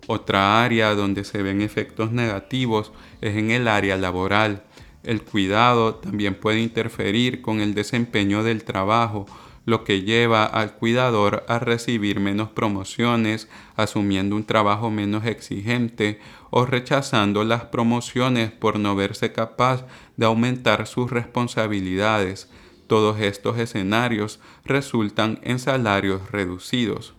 Otra 0.07 0.65
área 0.65 0.95
donde 0.95 1.23
se 1.23 1.41
ven 1.41 1.61
efectos 1.61 2.11
negativos 2.11 2.91
es 3.21 3.37
en 3.37 3.51
el 3.51 3.69
área 3.69 3.95
laboral. 3.95 4.63
El 5.03 5.21
cuidado 5.21 5.95
también 5.95 6.35
puede 6.35 6.59
interferir 6.59 7.41
con 7.41 7.61
el 7.61 7.73
desempeño 7.73 8.43
del 8.43 8.65
trabajo, 8.65 9.25
lo 9.65 9.83
que 9.83 10.01
lleva 10.01 10.45
al 10.45 10.73
cuidador 10.75 11.45
a 11.47 11.59
recibir 11.59 12.19
menos 12.19 12.49
promociones, 12.49 13.47
asumiendo 13.75 14.35
un 14.35 14.43
trabajo 14.43 14.89
menos 14.91 15.25
exigente 15.25 16.19
o 16.49 16.65
rechazando 16.65 17.43
las 17.43 17.65
promociones 17.65 18.51
por 18.51 18.79
no 18.79 18.95
verse 18.95 19.31
capaz 19.31 19.85
de 20.17 20.25
aumentar 20.25 20.85
sus 20.85 21.09
responsabilidades. 21.09 22.49
Todos 22.87 23.19
estos 23.19 23.57
escenarios 23.57 24.39
resultan 24.65 25.39
en 25.43 25.59
salarios 25.59 26.31
reducidos. 26.31 27.13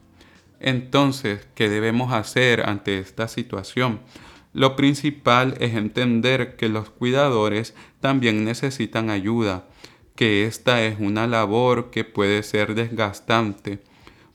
Entonces, 0.61 1.47
¿qué 1.55 1.69
debemos 1.69 2.13
hacer 2.13 2.69
ante 2.69 2.99
esta 2.99 3.29
situación? 3.29 4.01
Lo 4.53 4.77
principal 4.77 5.57
es 5.59 5.75
entender 5.75 6.57
que 6.57 6.69
los 6.69 6.89
cuidadores 6.89 7.75
también 8.01 8.45
necesitan 8.45 9.11
ayuda, 9.11 9.65
que 10.17 10.47
esta 10.47 10.83
es 10.85 10.99
una 11.01 11.27
labor 11.27 11.91
que 11.91 12.05
puede 12.05 12.43
ser 12.43 12.75
desgastante. 12.75 13.81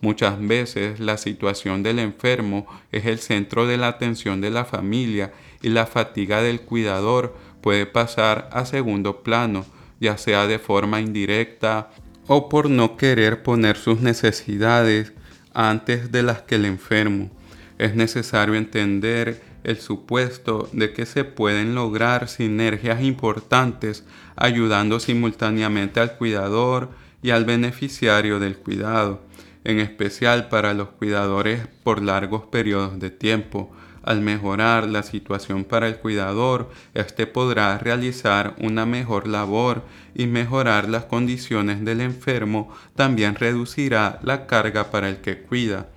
Muchas 0.01 0.39
veces 0.39 0.99
la 0.99 1.17
situación 1.17 1.83
del 1.83 1.99
enfermo 1.99 2.67
es 2.91 3.05
el 3.05 3.19
centro 3.19 3.67
de 3.67 3.77
la 3.77 3.87
atención 3.87 4.41
de 4.41 4.49
la 4.49 4.65
familia 4.65 5.33
y 5.61 5.69
la 5.69 5.85
fatiga 5.85 6.41
del 6.41 6.61
cuidador 6.61 7.35
puede 7.61 7.85
pasar 7.85 8.49
a 8.53 8.65
segundo 8.65 9.23
plano, 9.23 9.65
ya 9.99 10.17
sea 10.17 10.47
de 10.47 10.59
forma 10.59 11.01
indirecta 11.01 11.91
o 12.27 12.47
por 12.47 12.69
no 12.69 12.95
querer 12.95 13.43
poner 13.43 13.75
sus 13.75 14.01
necesidades 14.01 15.13
antes 15.53 16.11
de 16.11 16.23
las 16.23 16.41
que 16.43 16.55
el 16.55 16.65
enfermo. 16.65 17.29
Es 17.77 17.95
necesario 17.95 18.55
entender 18.55 19.41
el 19.63 19.79
supuesto 19.79 20.69
de 20.73 20.93
que 20.93 21.05
se 21.05 21.23
pueden 21.23 21.75
lograr 21.75 22.27
sinergias 22.27 23.03
importantes 23.03 24.05
ayudando 24.35 24.99
simultáneamente 24.99 25.99
al 25.99 26.17
cuidador 26.17 26.89
y 27.21 27.31
al 27.31 27.45
beneficiario 27.45 28.39
del 28.39 28.57
cuidado. 28.57 29.21
en 29.65 29.79
especial 29.79 30.47
para 30.47 30.73
los 30.73 30.87
cuidadores 30.89 31.67
por 31.83 32.01
largos 32.01 32.43
periodos 32.43 32.97
de 32.97 33.11
tiempo. 33.11 33.69
Al 34.03 34.21
mejorar 34.21 34.87
la 34.87 35.03
situación 35.03 35.65
para 35.65 35.87
el 35.87 35.97
cuidador, 35.97 36.71
éste 36.93 37.27
podrá 37.27 37.77
realizar 37.77 38.55
una 38.59 38.85
mejor 38.85 39.27
labor 39.27 39.83
y 40.15 40.27
mejorar 40.27 40.87
las 40.87 41.05
condiciones 41.05 41.83
del 41.83 42.01
enfermo 42.01 42.73
también 42.95 43.35
reducirá 43.35 44.19
la 44.23 44.47
carga 44.47 44.91
para 44.91 45.09
el 45.09 45.17
que 45.17 45.41
cuida. 45.41 45.87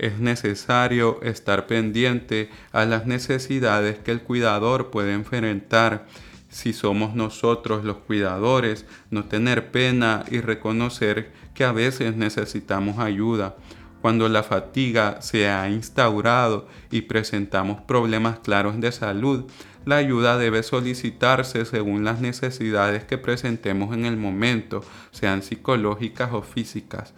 Es 0.00 0.18
necesario 0.18 1.20
estar 1.20 1.66
pendiente 1.66 2.48
a 2.72 2.86
las 2.86 3.04
necesidades 3.04 3.98
que 3.98 4.10
el 4.10 4.22
cuidador 4.22 4.90
puede 4.90 5.12
enfrentar 5.12 6.06
si 6.48 6.72
somos 6.72 7.14
nosotros 7.14 7.84
los 7.84 7.98
cuidadores, 7.98 8.86
no 9.10 9.26
tener 9.26 9.70
pena 9.70 10.24
y 10.30 10.40
reconocer 10.40 11.32
que 11.52 11.64
a 11.64 11.72
veces 11.72 12.16
necesitamos 12.16 12.98
ayuda. 12.98 13.56
Cuando 14.00 14.30
la 14.30 14.42
fatiga 14.42 15.20
se 15.20 15.50
ha 15.50 15.68
instaurado 15.68 16.66
y 16.90 17.02
presentamos 17.02 17.82
problemas 17.82 18.38
claros 18.38 18.80
de 18.80 18.92
salud, 18.92 19.50
la 19.84 19.96
ayuda 19.96 20.38
debe 20.38 20.62
solicitarse 20.62 21.66
según 21.66 22.04
las 22.04 22.22
necesidades 22.22 23.04
que 23.04 23.18
presentemos 23.18 23.94
en 23.94 24.06
el 24.06 24.16
momento, 24.16 24.82
sean 25.10 25.42
psicológicas 25.42 26.30
o 26.32 26.40
físicas. 26.40 27.12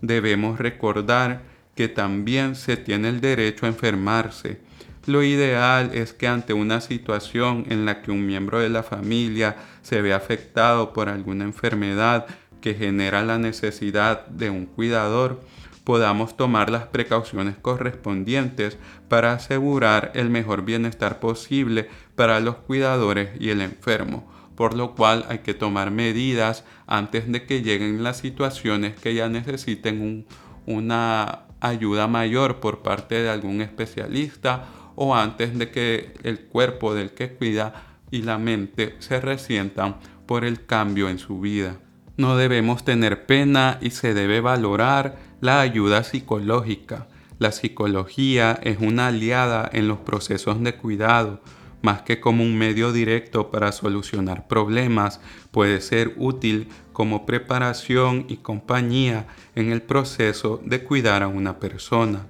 Debemos 0.00 0.60
recordar 0.60 1.49
que 1.80 1.88
también 1.88 2.56
se 2.56 2.76
tiene 2.76 3.08
el 3.08 3.22
derecho 3.22 3.64
a 3.64 3.70
enfermarse. 3.70 4.60
Lo 5.06 5.22
ideal 5.22 5.92
es 5.94 6.12
que 6.12 6.28
ante 6.28 6.52
una 6.52 6.82
situación 6.82 7.64
en 7.70 7.86
la 7.86 8.02
que 8.02 8.10
un 8.10 8.26
miembro 8.26 8.60
de 8.60 8.68
la 8.68 8.82
familia 8.82 9.56
se 9.80 10.02
ve 10.02 10.12
afectado 10.12 10.92
por 10.92 11.08
alguna 11.08 11.44
enfermedad 11.44 12.26
que 12.60 12.74
genera 12.74 13.24
la 13.24 13.38
necesidad 13.38 14.26
de 14.26 14.50
un 14.50 14.66
cuidador, 14.66 15.40
podamos 15.82 16.36
tomar 16.36 16.68
las 16.68 16.84
precauciones 16.84 17.56
correspondientes 17.56 18.76
para 19.08 19.32
asegurar 19.32 20.12
el 20.14 20.28
mejor 20.28 20.66
bienestar 20.66 21.18
posible 21.18 21.88
para 22.14 22.40
los 22.40 22.56
cuidadores 22.56 23.30
y 23.40 23.48
el 23.48 23.62
enfermo, 23.62 24.30
por 24.54 24.76
lo 24.76 24.94
cual 24.94 25.24
hay 25.30 25.38
que 25.38 25.54
tomar 25.54 25.90
medidas 25.90 26.62
antes 26.86 27.32
de 27.32 27.46
que 27.46 27.62
lleguen 27.62 28.02
las 28.02 28.18
situaciones 28.18 29.00
que 29.00 29.14
ya 29.14 29.30
necesiten 29.30 30.26
una 30.66 31.46
ayuda 31.60 32.06
mayor 32.06 32.60
por 32.60 32.80
parte 32.80 33.22
de 33.22 33.30
algún 33.30 33.60
especialista 33.60 34.66
o 34.96 35.14
antes 35.14 35.56
de 35.56 35.70
que 35.70 36.14
el 36.22 36.40
cuerpo 36.40 36.94
del 36.94 37.12
que 37.12 37.34
cuida 37.34 37.86
y 38.10 38.22
la 38.22 38.38
mente 38.38 38.96
se 38.98 39.20
resientan 39.20 39.96
por 40.26 40.44
el 40.44 40.66
cambio 40.66 41.08
en 41.08 41.18
su 41.18 41.40
vida. 41.40 41.78
No 42.16 42.36
debemos 42.36 42.84
tener 42.84 43.26
pena 43.26 43.78
y 43.80 43.90
se 43.90 44.14
debe 44.14 44.40
valorar 44.40 45.18
la 45.40 45.60
ayuda 45.60 46.04
psicológica. 46.04 47.08
La 47.38 47.52
psicología 47.52 48.58
es 48.62 48.78
una 48.80 49.06
aliada 49.06 49.68
en 49.72 49.88
los 49.88 49.98
procesos 50.00 50.62
de 50.62 50.74
cuidado, 50.74 51.40
más 51.82 52.02
que 52.02 52.20
como 52.20 52.42
un 52.42 52.56
medio 52.56 52.92
directo 52.92 53.50
para 53.50 53.72
solucionar 53.72 54.48
problemas, 54.48 55.20
puede 55.50 55.80
ser 55.80 56.14
útil 56.16 56.68
como 56.92 57.26
preparación 57.26 58.26
y 58.28 58.38
compañía 58.38 59.26
en 59.54 59.72
el 59.72 59.82
proceso 59.82 60.60
de 60.64 60.84
cuidar 60.84 61.22
a 61.22 61.28
una 61.28 61.58
persona. 61.58 62.26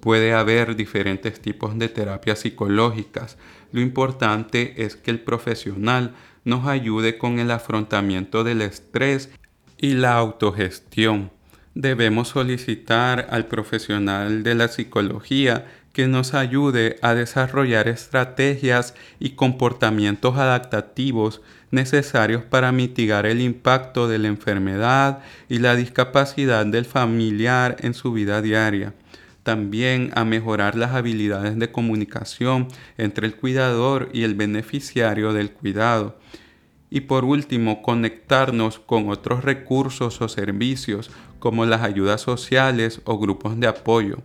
Puede 0.00 0.32
haber 0.32 0.76
diferentes 0.76 1.40
tipos 1.40 1.78
de 1.78 1.88
terapias 1.88 2.40
psicológicas. 2.40 3.38
Lo 3.72 3.80
importante 3.80 4.84
es 4.84 4.96
que 4.96 5.10
el 5.10 5.20
profesional 5.20 6.14
nos 6.44 6.66
ayude 6.66 7.18
con 7.18 7.38
el 7.38 7.50
afrontamiento 7.50 8.44
del 8.44 8.62
estrés 8.62 9.30
y 9.78 9.94
la 9.94 10.16
autogestión 10.16 11.30
debemos 11.76 12.28
solicitar 12.28 13.26
al 13.28 13.46
profesional 13.46 14.42
de 14.42 14.54
la 14.54 14.68
psicología 14.68 15.66
que 15.96 16.08
nos 16.08 16.34
ayude 16.34 16.98
a 17.00 17.14
desarrollar 17.14 17.88
estrategias 17.88 18.92
y 19.18 19.30
comportamientos 19.30 20.36
adaptativos 20.36 21.40
necesarios 21.70 22.42
para 22.42 22.70
mitigar 22.70 23.24
el 23.24 23.40
impacto 23.40 24.06
de 24.06 24.18
la 24.18 24.28
enfermedad 24.28 25.20
y 25.48 25.58
la 25.58 25.74
discapacidad 25.74 26.66
del 26.66 26.84
familiar 26.84 27.78
en 27.80 27.94
su 27.94 28.12
vida 28.12 28.42
diaria. 28.42 28.92
También 29.42 30.10
a 30.14 30.26
mejorar 30.26 30.76
las 30.76 30.92
habilidades 30.92 31.58
de 31.58 31.72
comunicación 31.72 32.68
entre 32.98 33.26
el 33.26 33.34
cuidador 33.34 34.10
y 34.12 34.24
el 34.24 34.34
beneficiario 34.34 35.32
del 35.32 35.50
cuidado 35.50 36.18
y 36.90 37.00
por 37.00 37.24
último, 37.24 37.80
conectarnos 37.80 38.80
con 38.80 39.08
otros 39.08 39.44
recursos 39.44 40.20
o 40.20 40.28
servicios 40.28 41.10
como 41.38 41.64
las 41.64 41.80
ayudas 41.80 42.20
sociales 42.20 43.00
o 43.04 43.18
grupos 43.18 43.58
de 43.58 43.66
apoyo. 43.66 44.18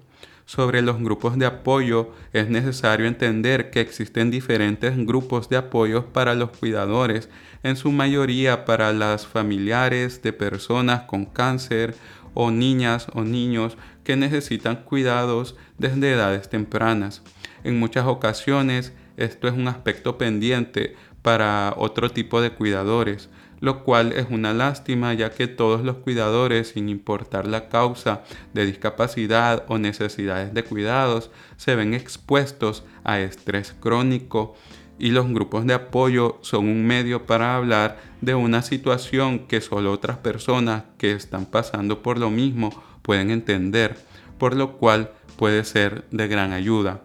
Sobre 0.54 0.82
los 0.82 1.00
grupos 1.00 1.40
de 1.40 1.46
apoyo 1.46 2.12
es 2.34 2.50
necesario 2.50 3.08
entender 3.08 3.70
que 3.72 3.80
existen 3.80 4.32
diferentes 4.32 4.98
grupos 4.98 5.48
de 5.48 5.56
apoyo 5.56 6.08
para 6.08 6.36
los 6.36 6.50
cuidadores, 6.50 7.30
en 7.64 7.78
su 7.78 7.90
mayoría 7.94 8.66
para 8.66 8.92
las 8.92 9.26
familiares 9.26 10.22
de 10.22 10.34
personas 10.34 11.04
con 11.04 11.24
cáncer 11.24 11.96
o 12.34 12.52
niñas 12.52 13.08
o 13.14 13.22
niños 13.22 13.78
que 14.04 14.18
necesitan 14.18 14.84
cuidados 14.84 15.56
desde 15.78 16.12
edades 16.12 16.50
tempranas. 16.50 17.22
En 17.64 17.80
muchas 17.80 18.06
ocasiones 18.06 18.92
esto 19.16 19.48
es 19.48 19.54
un 19.54 19.70
aspecto 19.70 20.18
pendiente 20.18 20.98
para 21.22 21.74
otro 21.78 22.10
tipo 22.10 22.42
de 22.42 22.52
cuidadores, 22.52 23.30
lo 23.62 23.84
cual 23.84 24.12
es 24.12 24.28
una 24.30 24.54
lástima 24.54 25.14
ya 25.14 25.30
que 25.30 25.48
todos 25.48 25.86
los 25.86 25.98
cuidadores, 25.98 26.70
sin 26.70 26.90
importar 26.90 27.48
la 27.48 27.70
causa 27.70 28.24
de 28.54 28.66
discapacidad 28.66 29.64
o 29.70 29.78
necesidades 29.78 30.54
de 30.54 30.64
cuidados, 30.64 31.32
se 31.56 31.76
ven 31.76 31.94
expuestos 31.94 32.84
a 33.04 33.20
estrés 33.20 33.74
crónico 33.80 34.56
y 35.00 35.12
los 35.12 35.30
grupos 35.30 35.66
de 35.66 35.76
apoyo 35.76 36.38
son 36.42 36.68
un 36.68 36.86
medio 36.86 37.26
para 37.26 37.56
hablar 37.56 38.00
de 38.20 38.36
una 38.36 38.62
situación 38.62 39.48
que 39.48 39.62
solo 39.62 39.92
otras 39.92 40.18
personas 40.18 40.84
que 40.98 41.12
están 41.12 41.46
pasando 41.46 42.04
por 42.04 42.18
lo 42.18 42.30
mismo 42.30 42.72
pueden 43.02 43.32
entender, 43.32 43.98
por 44.38 44.56
lo 44.56 44.78
cual 44.78 45.12
puede 45.38 45.64
ser 45.66 46.06
de 46.12 46.28
gran 46.28 46.52
ayuda. 46.52 47.02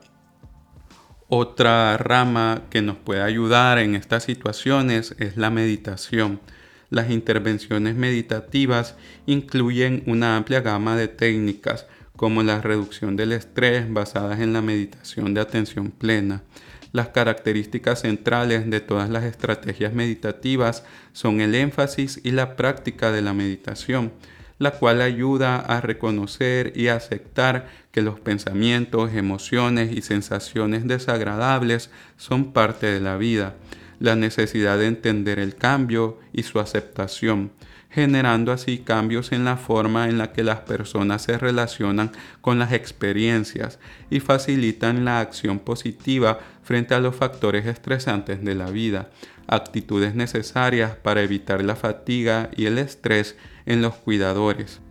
Otra 1.28 1.96
rama 1.96 2.62
que 2.70 2.82
nos 2.82 2.98
puede 2.98 3.20
ayudar 3.20 3.78
en 3.78 3.96
estas 3.96 4.22
situaciones 4.22 5.16
es 5.18 5.36
la 5.36 5.50
meditación. 5.50 6.40
Las 6.88 7.10
intervenciones 7.10 7.96
meditativas 7.96 8.94
incluyen 9.26 10.04
una 10.06 10.36
amplia 10.36 10.60
gama 10.60 10.94
de 10.96 11.08
técnicas 11.08 11.86
como 12.14 12.44
la 12.44 12.60
reducción 12.60 13.16
del 13.16 13.32
estrés 13.32 13.92
basadas 13.92 14.38
en 14.38 14.52
la 14.52 14.62
meditación 14.62 15.34
de 15.34 15.40
atención 15.40 15.90
plena. 15.90 16.44
Las 16.92 17.08
características 17.08 18.02
centrales 18.02 18.70
de 18.70 18.80
todas 18.80 19.10
las 19.10 19.24
estrategias 19.24 19.92
meditativas 19.92 20.84
son 21.12 21.40
el 21.40 21.56
énfasis 21.56 22.20
y 22.22 22.30
la 22.30 22.54
práctica 22.54 23.10
de 23.10 23.22
la 23.22 23.32
meditación 23.32 24.12
la 24.58 24.72
cual 24.72 25.02
ayuda 25.02 25.58
a 25.58 25.80
reconocer 25.80 26.72
y 26.74 26.88
aceptar 26.88 27.68
que 27.96 28.02
los 28.02 28.20
pensamientos, 28.20 29.14
emociones 29.14 29.90
y 29.90 30.02
sensaciones 30.02 30.86
desagradables 30.86 31.88
son 32.18 32.52
parte 32.52 32.84
de 32.84 33.00
la 33.00 33.16
vida, 33.16 33.54
la 34.00 34.16
necesidad 34.16 34.76
de 34.76 34.86
entender 34.86 35.38
el 35.38 35.54
cambio 35.54 36.18
y 36.30 36.42
su 36.42 36.60
aceptación, 36.60 37.52
generando 37.88 38.52
así 38.52 38.80
cambios 38.80 39.32
en 39.32 39.46
la 39.46 39.56
forma 39.56 40.10
en 40.10 40.18
la 40.18 40.34
que 40.34 40.44
las 40.44 40.60
personas 40.60 41.22
se 41.22 41.38
relacionan 41.38 42.12
con 42.42 42.58
las 42.58 42.72
experiencias 42.72 43.78
y 44.10 44.20
facilitan 44.20 45.06
la 45.06 45.20
acción 45.20 45.58
positiva 45.58 46.38
frente 46.62 46.94
a 46.94 47.00
los 47.00 47.16
factores 47.16 47.64
estresantes 47.64 48.44
de 48.44 48.54
la 48.54 48.70
vida, 48.70 49.08
actitudes 49.46 50.14
necesarias 50.14 50.96
para 50.96 51.22
evitar 51.22 51.64
la 51.64 51.76
fatiga 51.76 52.50
y 52.54 52.66
el 52.66 52.76
estrés 52.76 53.38
en 53.64 53.80
los 53.80 53.94
cuidadores. 53.94 54.82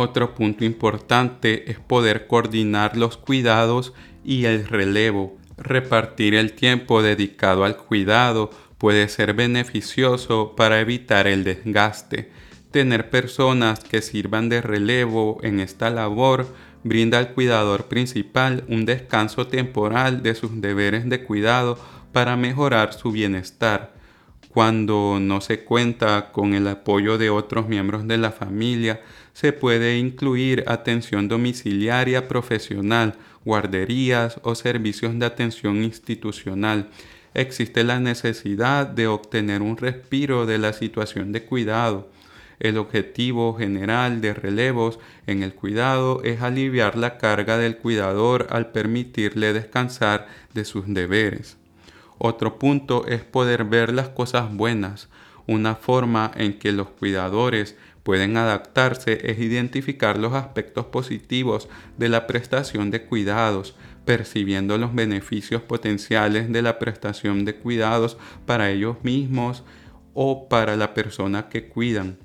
Otro 0.00 0.32
punto 0.32 0.64
importante 0.64 1.72
es 1.72 1.80
poder 1.80 2.28
coordinar 2.28 2.96
los 2.96 3.16
cuidados 3.16 3.94
y 4.24 4.44
el 4.44 4.64
relevo. 4.68 5.36
Repartir 5.56 6.36
el 6.36 6.52
tiempo 6.52 7.02
dedicado 7.02 7.64
al 7.64 7.76
cuidado 7.76 8.50
puede 8.78 9.08
ser 9.08 9.34
beneficioso 9.34 10.54
para 10.54 10.78
evitar 10.78 11.26
el 11.26 11.42
desgaste. 11.42 12.30
Tener 12.70 13.10
personas 13.10 13.80
que 13.80 14.00
sirvan 14.00 14.48
de 14.48 14.60
relevo 14.60 15.40
en 15.42 15.58
esta 15.58 15.90
labor 15.90 16.46
brinda 16.84 17.18
al 17.18 17.34
cuidador 17.34 17.86
principal 17.86 18.62
un 18.68 18.84
descanso 18.84 19.48
temporal 19.48 20.22
de 20.22 20.36
sus 20.36 20.60
deberes 20.60 21.08
de 21.08 21.24
cuidado 21.24 21.76
para 22.12 22.36
mejorar 22.36 22.92
su 22.92 23.10
bienestar 23.10 23.97
cuando 24.58 25.18
no 25.20 25.40
se 25.40 25.60
cuenta 25.60 26.32
con 26.32 26.52
el 26.52 26.66
apoyo 26.66 27.16
de 27.16 27.30
otros 27.30 27.68
miembros 27.68 28.08
de 28.08 28.18
la 28.18 28.32
familia, 28.32 29.00
se 29.32 29.52
puede 29.52 29.98
incluir 29.98 30.64
atención 30.66 31.28
domiciliaria 31.28 32.26
profesional, 32.26 33.14
guarderías 33.44 34.40
o 34.42 34.56
servicios 34.56 35.16
de 35.16 35.26
atención 35.26 35.84
institucional. 35.84 36.88
Existe 37.34 37.84
la 37.84 38.00
necesidad 38.00 38.88
de 38.88 39.06
obtener 39.06 39.62
un 39.62 39.76
respiro 39.76 40.44
de 40.44 40.58
la 40.58 40.72
situación 40.72 41.30
de 41.30 41.44
cuidado. 41.44 42.10
El 42.58 42.78
objetivo 42.78 43.54
general 43.54 44.20
de 44.20 44.34
relevos 44.34 44.98
en 45.28 45.44
el 45.44 45.54
cuidado 45.54 46.20
es 46.24 46.42
aliviar 46.42 46.98
la 46.98 47.16
carga 47.16 47.58
del 47.58 47.76
cuidador 47.76 48.48
al 48.50 48.72
permitirle 48.72 49.52
descansar 49.52 50.26
de 50.52 50.64
sus 50.64 50.92
deberes. 50.92 51.58
Otro 52.18 52.58
punto 52.58 53.06
es 53.06 53.22
poder 53.22 53.64
ver 53.64 53.92
las 53.92 54.08
cosas 54.08 54.52
buenas. 54.52 55.08
Una 55.46 55.76
forma 55.76 56.30
en 56.34 56.58
que 56.58 56.72
los 56.72 56.90
cuidadores 56.90 57.76
pueden 58.02 58.36
adaptarse 58.36 59.30
es 59.30 59.38
identificar 59.38 60.18
los 60.18 60.32
aspectos 60.34 60.86
positivos 60.86 61.68
de 61.96 62.08
la 62.08 62.26
prestación 62.26 62.90
de 62.90 63.04
cuidados, 63.04 63.76
percibiendo 64.04 64.78
los 64.78 64.94
beneficios 64.94 65.62
potenciales 65.62 66.50
de 66.50 66.62
la 66.62 66.78
prestación 66.78 67.44
de 67.44 67.54
cuidados 67.54 68.18
para 68.46 68.70
ellos 68.70 68.96
mismos 69.02 69.62
o 70.12 70.48
para 70.48 70.74
la 70.76 70.94
persona 70.94 71.48
que 71.48 71.68
cuidan. 71.68 72.18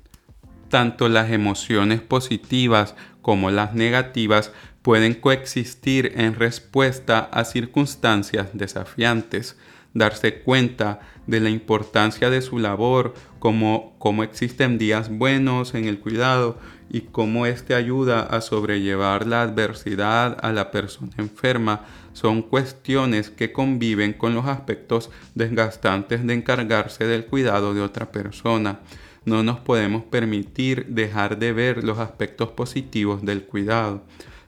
Tanto 0.68 1.08
las 1.08 1.30
emociones 1.30 2.00
positivas 2.00 2.96
como 3.22 3.50
las 3.50 3.74
negativas 3.74 4.52
pueden 4.82 5.14
coexistir 5.14 6.12
en 6.16 6.34
respuesta 6.34 7.20
a 7.20 7.44
circunstancias 7.44 8.48
desafiantes 8.54 9.56
darse 9.94 10.40
cuenta 10.40 11.00
de 11.26 11.40
la 11.40 11.50
importancia 11.50 12.28
de 12.28 12.42
su 12.42 12.58
labor, 12.58 13.14
cómo, 13.38 13.94
existen 14.22 14.78
días 14.78 15.08
buenos 15.08 15.74
en 15.74 15.86
el 15.86 16.00
cuidado 16.00 16.58
y 16.90 17.02
cómo 17.02 17.46
éste 17.46 17.74
ayuda 17.74 18.22
a 18.22 18.40
sobrellevar 18.40 19.26
la 19.26 19.42
adversidad 19.42 20.36
a 20.42 20.52
la 20.52 20.70
persona 20.70 21.12
enferma, 21.18 21.84
son 22.12 22.42
cuestiones 22.42 23.30
que 23.30 23.52
conviven 23.52 24.12
con 24.12 24.34
los 24.34 24.46
aspectos 24.46 25.10
desgastantes 25.34 26.26
de 26.26 26.34
encargarse 26.34 27.06
del 27.06 27.26
cuidado 27.26 27.74
de 27.74 27.80
otra 27.80 28.12
persona. 28.12 28.80
No 29.24 29.42
nos 29.42 29.60
podemos 29.60 30.04
permitir 30.04 30.86
dejar 30.86 31.38
de 31.38 31.52
ver 31.52 31.82
los 31.82 31.98
aspectos 31.98 32.50
positivos 32.50 33.24
del 33.24 33.44
cuidado. 33.44 34.02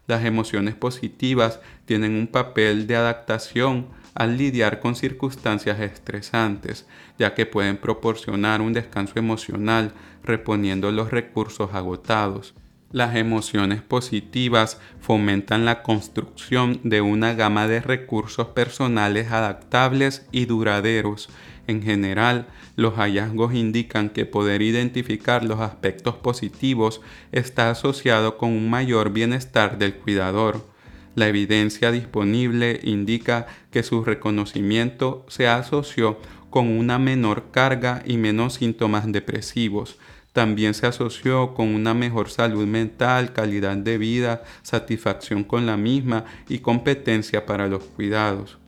Las 0.06 0.24
emociones 0.24 0.74
positivas 0.74 1.60
tienen 1.86 2.14
un 2.14 2.26
papel 2.26 2.86
de 2.86 2.96
adaptación 2.96 3.86
al 4.16 4.38
lidiar 4.38 4.80
con 4.80 4.96
circunstancias 4.96 5.78
estresantes, 5.78 6.86
ya 7.18 7.34
que 7.34 7.46
pueden 7.46 7.76
proporcionar 7.76 8.62
un 8.62 8.72
descanso 8.72 9.18
emocional 9.18 9.92
reponiendo 10.24 10.90
los 10.90 11.10
recursos 11.10 11.74
agotados. 11.74 12.54
Las 12.92 13.14
emociones 13.16 13.82
positivas 13.82 14.80
fomentan 15.00 15.64
la 15.64 15.82
construcción 15.82 16.80
de 16.82 17.02
una 17.02 17.34
gama 17.34 17.68
de 17.68 17.80
recursos 17.80 18.48
personales 18.48 19.30
adaptables 19.32 20.26
y 20.32 20.46
duraderos. 20.46 21.28
En 21.66 21.82
general, 21.82 22.46
los 22.76 22.94
hallazgos 22.94 23.54
indican 23.54 24.08
que 24.08 24.24
poder 24.24 24.62
identificar 24.62 25.44
los 25.44 25.60
aspectos 25.60 26.14
positivos 26.14 27.02
está 27.32 27.70
asociado 27.70 28.38
con 28.38 28.50
un 28.50 28.70
mayor 28.70 29.10
bienestar 29.10 29.78
del 29.78 29.96
cuidador. 29.96 30.75
La 31.16 31.28
evidencia 31.28 31.90
disponible 31.90 32.78
indica 32.84 33.46
que 33.70 33.82
su 33.82 34.04
reconocimiento 34.04 35.24
se 35.28 35.48
asoció 35.48 36.18
con 36.50 36.68
una 36.68 36.98
menor 36.98 37.50
carga 37.50 38.02
y 38.04 38.18
menos 38.18 38.54
síntomas 38.54 39.10
depresivos. 39.10 39.96
También 40.34 40.74
se 40.74 40.86
asoció 40.86 41.54
con 41.54 41.74
una 41.74 41.94
mejor 41.94 42.28
salud 42.28 42.66
mental, 42.66 43.32
calidad 43.32 43.78
de 43.78 43.96
vida, 43.96 44.44
satisfacción 44.60 45.42
con 45.42 45.64
la 45.64 45.78
misma 45.78 46.26
y 46.50 46.58
competencia 46.58 47.46
para 47.46 47.66
los 47.66 47.82
cuidados. 47.84 48.58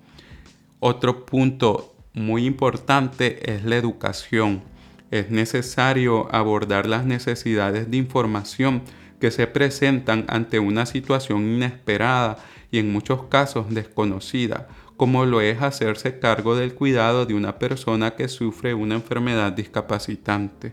Otro 0.81 1.27
punto 1.27 1.95
muy 2.15 2.47
importante 2.47 3.53
es 3.53 3.63
la 3.63 3.77
educación. 3.77 4.63
Es 5.11 5.31
necesario 5.31 6.35
abordar 6.35 6.87
las 6.87 7.05
necesidades 7.05 7.91
de 7.91 7.99
información 7.99 8.81
que 9.21 9.31
se 9.31 9.47
presentan 9.47 10.25
ante 10.29 10.59
una 10.59 10.87
situación 10.87 11.43
inesperada 11.43 12.39
y 12.71 12.79
en 12.79 12.93
muchos 12.93 13.25
casos 13.25 13.67
desconocida, 13.71 14.69
como 14.97 15.27
lo 15.27 15.41
es 15.41 15.63
hacerse 15.63 16.19
cargo 16.19 16.57
del 16.57 16.75
cuidado 16.75 17.27
de 17.27 17.35
una 17.35 17.59
persona 17.59 18.13
que 18.17 18.29
sufre 18.29 18.75
una 18.75 18.97
enfermedad 18.97 19.53
discapacitante. 19.53 20.73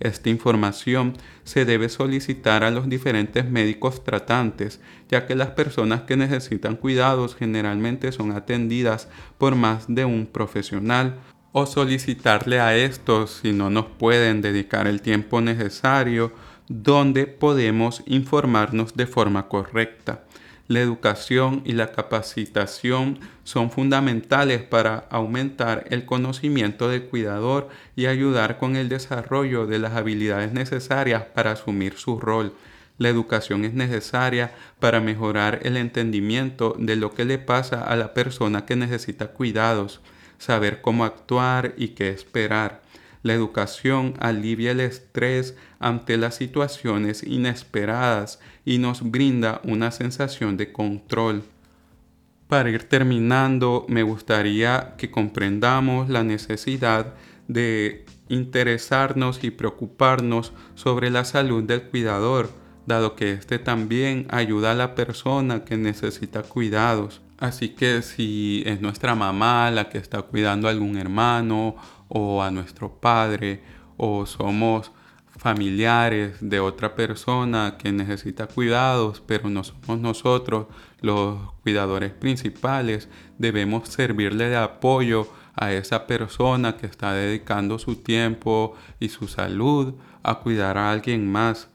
Esta 0.00 0.28
información 0.28 1.14
se 1.44 1.64
debe 1.64 1.88
solicitar 1.88 2.64
a 2.64 2.70
los 2.70 2.88
diferentes 2.88 3.48
médicos 3.48 4.04
tratantes, 4.04 4.80
ya 5.08 5.26
que 5.26 5.34
las 5.34 5.50
personas 5.50 6.02
que 6.02 6.16
necesitan 6.16 6.76
cuidados 6.76 7.36
generalmente 7.36 8.12
son 8.12 8.32
atendidas 8.32 9.08
por 9.38 9.54
más 9.54 9.86
de 9.88 10.04
un 10.04 10.26
profesional 10.26 11.20
o 11.52 11.66
solicitarle 11.66 12.60
a 12.60 12.76
estos 12.76 13.40
si 13.42 13.52
no 13.52 13.70
nos 13.70 13.86
pueden 13.86 14.42
dedicar 14.42 14.88
el 14.88 15.00
tiempo 15.00 15.40
necesario 15.40 16.32
donde 16.68 17.26
podemos 17.26 18.02
informarnos 18.06 18.94
de 18.94 19.06
forma 19.06 19.48
correcta. 19.48 20.24
La 20.66 20.80
educación 20.80 21.60
y 21.66 21.72
la 21.72 21.92
capacitación 21.92 23.18
son 23.42 23.70
fundamentales 23.70 24.62
para 24.62 25.06
aumentar 25.10 25.84
el 25.90 26.06
conocimiento 26.06 26.88
del 26.88 27.04
cuidador 27.04 27.68
y 27.96 28.06
ayudar 28.06 28.56
con 28.56 28.74
el 28.74 28.88
desarrollo 28.88 29.66
de 29.66 29.78
las 29.78 29.92
habilidades 29.92 30.52
necesarias 30.54 31.24
para 31.34 31.52
asumir 31.52 31.98
su 31.98 32.18
rol. 32.18 32.54
La 32.96 33.10
educación 33.10 33.66
es 33.66 33.74
necesaria 33.74 34.54
para 34.78 35.00
mejorar 35.00 35.60
el 35.64 35.76
entendimiento 35.76 36.74
de 36.78 36.96
lo 36.96 37.12
que 37.12 37.26
le 37.26 37.38
pasa 37.38 37.82
a 37.82 37.94
la 37.96 38.14
persona 38.14 38.64
que 38.64 38.76
necesita 38.76 39.28
cuidados, 39.28 40.00
saber 40.38 40.80
cómo 40.80 41.04
actuar 41.04 41.74
y 41.76 41.88
qué 41.88 42.08
esperar. 42.08 42.83
La 43.24 43.32
educación 43.32 44.12
alivia 44.20 44.72
el 44.72 44.80
estrés 44.80 45.56
ante 45.78 46.18
las 46.18 46.34
situaciones 46.34 47.22
inesperadas 47.22 48.38
y 48.66 48.76
nos 48.76 49.10
brinda 49.10 49.62
una 49.64 49.92
sensación 49.92 50.58
de 50.58 50.72
control. 50.72 51.42
Para 52.48 52.68
ir 52.68 52.84
terminando, 52.84 53.86
me 53.88 54.02
gustaría 54.02 54.94
que 54.98 55.10
comprendamos 55.10 56.10
la 56.10 56.22
necesidad 56.22 57.14
de 57.48 58.04
interesarnos 58.28 59.42
y 59.42 59.50
preocuparnos 59.50 60.52
sobre 60.74 61.08
la 61.08 61.24
salud 61.24 61.64
del 61.64 61.84
cuidador, 61.84 62.50
dado 62.84 63.16
que 63.16 63.32
éste 63.32 63.58
también 63.58 64.26
ayuda 64.28 64.72
a 64.72 64.74
la 64.74 64.94
persona 64.94 65.64
que 65.64 65.78
necesita 65.78 66.42
cuidados. 66.42 67.22
Así 67.38 67.70
que 67.70 68.02
si 68.02 68.62
es 68.66 68.80
nuestra 68.80 69.14
mamá 69.14 69.70
la 69.70 69.88
que 69.88 69.98
está 69.98 70.22
cuidando 70.22 70.68
a 70.68 70.70
algún 70.70 70.98
hermano 70.98 71.76
o 72.08 72.42
a 72.42 72.50
nuestro 72.50 73.00
padre 73.00 73.62
o 73.96 74.26
somos 74.26 74.92
familiares 75.36 76.36
de 76.40 76.60
otra 76.60 76.94
persona 76.94 77.76
que 77.78 77.92
necesita 77.92 78.46
cuidados, 78.46 79.22
pero 79.26 79.50
no 79.50 79.64
somos 79.64 79.98
nosotros 79.98 80.66
los 81.00 81.52
cuidadores 81.62 82.12
principales, 82.12 83.08
debemos 83.38 83.88
servirle 83.88 84.48
de 84.48 84.56
apoyo 84.56 85.28
a 85.56 85.72
esa 85.72 86.06
persona 86.06 86.76
que 86.76 86.86
está 86.86 87.12
dedicando 87.12 87.78
su 87.78 87.96
tiempo 87.96 88.74
y 89.00 89.08
su 89.08 89.28
salud 89.28 89.94
a 90.22 90.36
cuidar 90.36 90.78
a 90.78 90.90
alguien 90.90 91.30
más, 91.30 91.68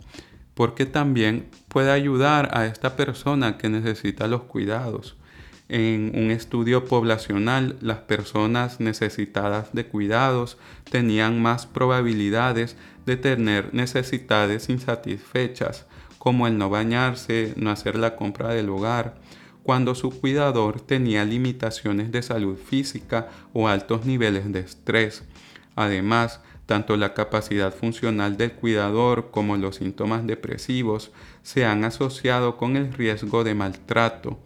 porque 0.53 0.85
también 0.85 1.49
puede 1.67 1.91
ayudar 1.91 2.49
a 2.57 2.65
esta 2.65 2.95
persona 2.95 3.57
que 3.57 3.69
necesita 3.69 4.27
los 4.27 4.43
cuidados. 4.43 5.18
En 5.69 6.13
un 6.15 6.31
estudio 6.31 6.85
poblacional, 6.85 7.77
las 7.79 7.99
personas 7.99 8.79
necesitadas 8.79 9.71
de 9.71 9.85
cuidados 9.85 10.57
tenían 10.89 11.43
más 11.43 11.67
probabilidades 11.67 12.75
de 13.05 13.17
tener 13.17 13.71
necesidades 13.71 14.67
insatisfechas, 14.69 15.85
como 16.17 16.47
el 16.47 16.57
no 16.57 16.71
bañarse, 16.71 17.53
no 17.55 17.69
hacer 17.69 17.99
la 17.99 18.15
compra 18.15 18.49
del 18.49 18.67
hogar, 18.69 19.19
cuando 19.61 19.93
su 19.93 20.09
cuidador 20.09 20.81
tenía 20.81 21.23
limitaciones 21.23 22.11
de 22.11 22.23
salud 22.23 22.57
física 22.57 23.27
o 23.53 23.67
altos 23.67 24.07
niveles 24.07 24.51
de 24.51 24.61
estrés. 24.61 25.23
Además, 25.75 26.41
tanto 26.65 26.97
la 26.97 27.13
capacidad 27.13 27.71
funcional 27.71 28.37
del 28.37 28.53
cuidador 28.53 29.29
como 29.29 29.55
los 29.55 29.75
síntomas 29.75 30.25
depresivos 30.25 31.11
se 31.43 31.65
han 31.65 31.83
asociado 31.83 32.57
con 32.57 32.75
el 32.75 32.91
riesgo 32.91 33.43
de 33.43 33.53
maltrato 33.53 34.39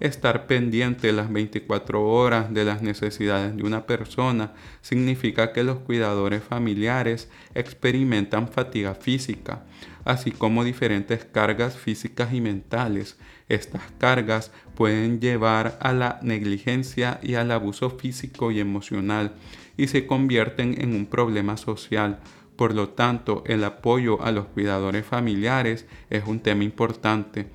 estar 0.00 0.46
pendiente 0.46 1.12
las 1.12 1.32
24 1.32 2.02
horas 2.02 2.52
de 2.52 2.64
las 2.64 2.82
necesidades 2.82 3.56
de 3.56 3.62
una 3.62 3.86
persona 3.86 4.52
significa 4.80 5.52
que 5.52 5.64
los 5.64 5.78
cuidadores 5.78 6.42
familiares 6.42 7.30
experimentan 7.54 8.48
fatiga 8.48 8.94
física, 8.94 9.64
así 10.04 10.30
como 10.30 10.64
diferentes 10.64 11.24
cargas 11.24 11.76
físicas 11.76 12.32
y 12.32 12.40
mentales. 12.40 13.18
Estas 13.48 13.82
cargas 13.98 14.52
pueden 14.74 15.20
llevar 15.20 15.78
a 15.80 15.92
la 15.92 16.18
negligencia 16.22 17.20
y 17.22 17.34
al 17.34 17.50
abuso 17.50 17.90
físico 17.90 18.50
y 18.50 18.60
emocional 18.60 19.32
y 19.76 19.88
se 19.88 20.06
convierten 20.06 20.80
en 20.80 20.94
un 20.94 21.06
problema 21.06 21.56
social. 21.56 22.20
Por 22.56 22.74
lo 22.74 22.90
tanto, 22.90 23.42
el 23.46 23.64
apoyo 23.64 24.22
a 24.22 24.30
los 24.30 24.46
cuidadores 24.46 25.04
familiares 25.04 25.86
es 26.08 26.24
un 26.24 26.38
tema 26.38 26.62
importante 26.62 27.46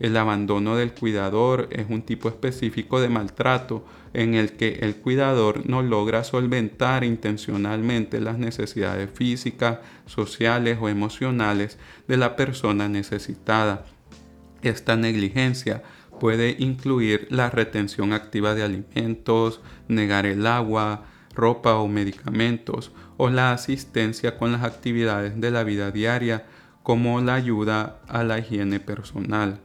El 0.00 0.16
abandono 0.16 0.76
del 0.76 0.92
cuidador 0.92 1.68
es 1.72 1.86
un 1.88 2.02
tipo 2.02 2.28
específico 2.28 3.00
de 3.00 3.08
maltrato 3.08 3.84
en 4.14 4.34
el 4.34 4.52
que 4.52 4.78
el 4.82 4.96
cuidador 4.96 5.68
no 5.68 5.82
logra 5.82 6.22
solventar 6.22 7.02
intencionalmente 7.02 8.20
las 8.20 8.38
necesidades 8.38 9.10
físicas, 9.12 9.78
sociales 10.06 10.78
o 10.80 10.88
emocionales 10.88 11.78
de 12.06 12.16
la 12.16 12.36
persona 12.36 12.88
necesitada. 12.88 13.84
Esta 14.62 14.96
negligencia 14.96 15.82
puede 16.20 16.56
incluir 16.58 17.26
la 17.30 17.50
retención 17.50 18.12
activa 18.12 18.54
de 18.54 18.62
alimentos, 18.62 19.60
negar 19.88 20.26
el 20.26 20.46
agua, 20.46 21.06
ropa 21.34 21.74
o 21.74 21.88
medicamentos, 21.88 22.92
o 23.16 23.30
la 23.30 23.52
asistencia 23.52 24.36
con 24.38 24.52
las 24.52 24.62
actividades 24.62 25.40
de 25.40 25.50
la 25.50 25.64
vida 25.64 25.90
diaria, 25.90 26.46
como 26.82 27.20
la 27.20 27.34
ayuda 27.34 28.00
a 28.08 28.24
la 28.24 28.38
higiene 28.38 28.80
personal. 28.80 29.60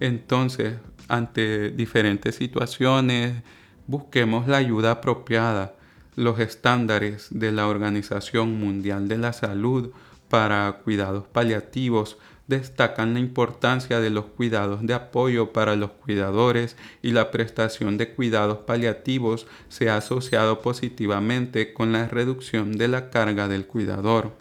Entonces, 0.00 0.74
ante 1.08 1.70
diferentes 1.70 2.34
situaciones, 2.36 3.42
busquemos 3.86 4.48
la 4.48 4.56
ayuda 4.56 4.92
apropiada. 4.92 5.74
Los 6.16 6.40
estándares 6.40 7.28
de 7.30 7.52
la 7.52 7.68
Organización 7.68 8.58
Mundial 8.58 9.08
de 9.08 9.18
la 9.18 9.32
Salud 9.32 9.90
para 10.28 10.80
cuidados 10.84 11.26
paliativos 11.26 12.16
destacan 12.46 13.14
la 13.14 13.20
importancia 13.20 14.00
de 14.00 14.10
los 14.10 14.24
cuidados 14.24 14.84
de 14.84 14.94
apoyo 14.94 15.52
para 15.52 15.76
los 15.76 15.92
cuidadores 15.92 16.76
y 17.00 17.12
la 17.12 17.30
prestación 17.30 17.96
de 17.96 18.10
cuidados 18.10 18.58
paliativos 18.58 19.46
se 19.68 19.88
ha 19.88 19.96
asociado 19.96 20.60
positivamente 20.60 21.72
con 21.72 21.92
la 21.92 22.08
reducción 22.08 22.72
de 22.72 22.88
la 22.88 23.10
carga 23.10 23.46
del 23.46 23.66
cuidador 23.66 24.32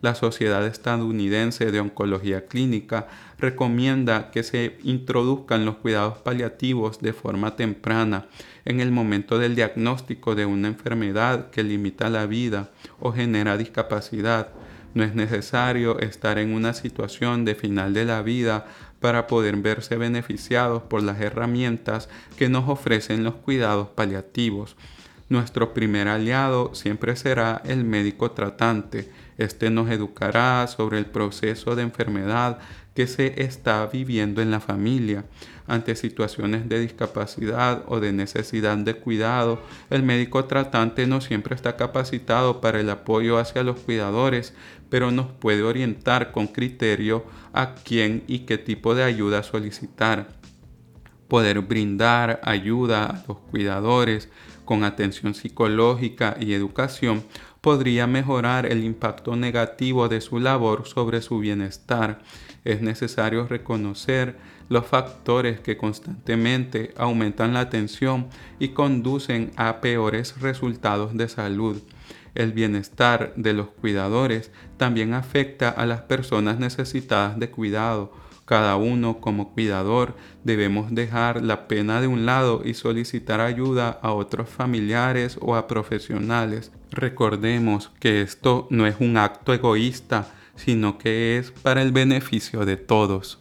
la 0.00 0.14
Sociedad 0.14 0.66
Estadounidense 0.66 1.70
de 1.72 1.80
Oncología 1.80 2.46
Clínica 2.46 3.08
recomienda 3.38 4.30
que 4.30 4.42
se 4.42 4.78
introduzcan 4.84 5.64
los 5.64 5.76
cuidados 5.76 6.18
paliativos 6.18 7.00
de 7.00 7.12
forma 7.12 7.56
temprana 7.56 8.26
en 8.64 8.80
el 8.80 8.92
momento 8.92 9.38
del 9.38 9.56
diagnóstico 9.56 10.34
de 10.34 10.46
una 10.46 10.68
enfermedad 10.68 11.50
que 11.50 11.64
limita 11.64 12.10
la 12.10 12.26
vida 12.26 12.70
o 13.00 13.12
genera 13.12 13.56
discapacidad. 13.56 14.50
No 14.94 15.04
es 15.04 15.14
necesario 15.14 15.98
estar 15.98 16.38
en 16.38 16.52
una 16.52 16.74
situación 16.74 17.44
de 17.44 17.54
final 17.54 17.92
de 17.92 18.04
la 18.04 18.22
vida 18.22 18.66
para 19.00 19.26
poder 19.26 19.56
verse 19.56 19.96
beneficiados 19.96 20.82
por 20.82 21.02
las 21.02 21.20
herramientas 21.20 22.08
que 22.36 22.48
nos 22.48 22.68
ofrecen 22.68 23.24
los 23.24 23.34
cuidados 23.34 23.88
paliativos. 23.88 24.76
Nuestro 25.28 25.74
primer 25.74 26.08
aliado 26.08 26.74
siempre 26.74 27.14
será 27.14 27.60
el 27.66 27.84
médico 27.84 28.30
tratante. 28.30 29.10
Este 29.36 29.68
nos 29.68 29.90
educará 29.90 30.66
sobre 30.68 30.98
el 30.98 31.04
proceso 31.04 31.76
de 31.76 31.82
enfermedad 31.82 32.58
que 32.94 33.06
se 33.06 33.42
está 33.42 33.86
viviendo 33.86 34.40
en 34.40 34.50
la 34.50 34.58
familia. 34.58 35.26
Ante 35.66 35.96
situaciones 35.96 36.66
de 36.68 36.80
discapacidad 36.80 37.84
o 37.88 38.00
de 38.00 38.12
necesidad 38.12 38.78
de 38.78 38.94
cuidado, 38.94 39.60
el 39.90 40.02
médico 40.02 40.46
tratante 40.46 41.06
no 41.06 41.20
siempre 41.20 41.54
está 41.54 41.76
capacitado 41.76 42.62
para 42.62 42.80
el 42.80 42.88
apoyo 42.88 43.38
hacia 43.38 43.62
los 43.62 43.78
cuidadores, 43.80 44.54
pero 44.88 45.10
nos 45.10 45.26
puede 45.26 45.62
orientar 45.62 46.32
con 46.32 46.46
criterio 46.46 47.24
a 47.52 47.74
quién 47.74 48.24
y 48.26 48.40
qué 48.40 48.56
tipo 48.56 48.94
de 48.94 49.04
ayuda 49.04 49.42
solicitar. 49.42 50.28
Poder 51.28 51.60
brindar 51.60 52.40
ayuda 52.42 53.04
a 53.04 53.24
los 53.28 53.36
cuidadores 53.36 54.30
con 54.68 54.84
atención 54.84 55.34
psicológica 55.34 56.36
y 56.38 56.52
educación 56.52 57.24
podría 57.62 58.06
mejorar 58.06 58.66
el 58.66 58.84
impacto 58.84 59.34
negativo 59.34 60.10
de 60.10 60.20
su 60.20 60.40
labor 60.40 60.86
sobre 60.86 61.22
su 61.22 61.38
bienestar. 61.38 62.18
Es 62.66 62.82
necesario 62.82 63.48
reconocer 63.48 64.36
los 64.68 64.84
factores 64.84 65.58
que 65.60 65.78
constantemente 65.78 66.92
aumentan 66.98 67.54
la 67.54 67.70
tensión 67.70 68.26
y 68.58 68.68
conducen 68.68 69.52
a 69.56 69.80
peores 69.80 70.38
resultados 70.38 71.16
de 71.16 71.30
salud. 71.30 71.80
El 72.34 72.52
bienestar 72.52 73.32
de 73.36 73.54
los 73.54 73.68
cuidadores 73.68 74.50
también 74.76 75.14
afecta 75.14 75.70
a 75.70 75.86
las 75.86 76.02
personas 76.02 76.58
necesitadas 76.58 77.38
de 77.38 77.50
cuidado, 77.50 78.12
cada 78.48 78.76
uno 78.76 79.20
como 79.20 79.52
cuidador 79.52 80.16
debemos 80.42 80.94
dejar 80.94 81.42
la 81.42 81.68
pena 81.68 82.00
de 82.00 82.06
un 82.06 82.24
lado 82.24 82.62
y 82.64 82.72
solicitar 82.72 83.42
ayuda 83.42 83.98
a 84.00 84.12
otros 84.12 84.48
familiares 84.48 85.36
o 85.42 85.54
a 85.54 85.66
profesionales. 85.66 86.72
Recordemos 86.90 87.90
que 88.00 88.22
esto 88.22 88.66
no 88.70 88.86
es 88.86 88.96
un 89.00 89.18
acto 89.18 89.52
egoísta, 89.52 90.32
sino 90.56 90.96
que 90.96 91.36
es 91.36 91.50
para 91.50 91.82
el 91.82 91.92
beneficio 91.92 92.64
de 92.64 92.78
todos. 92.78 93.38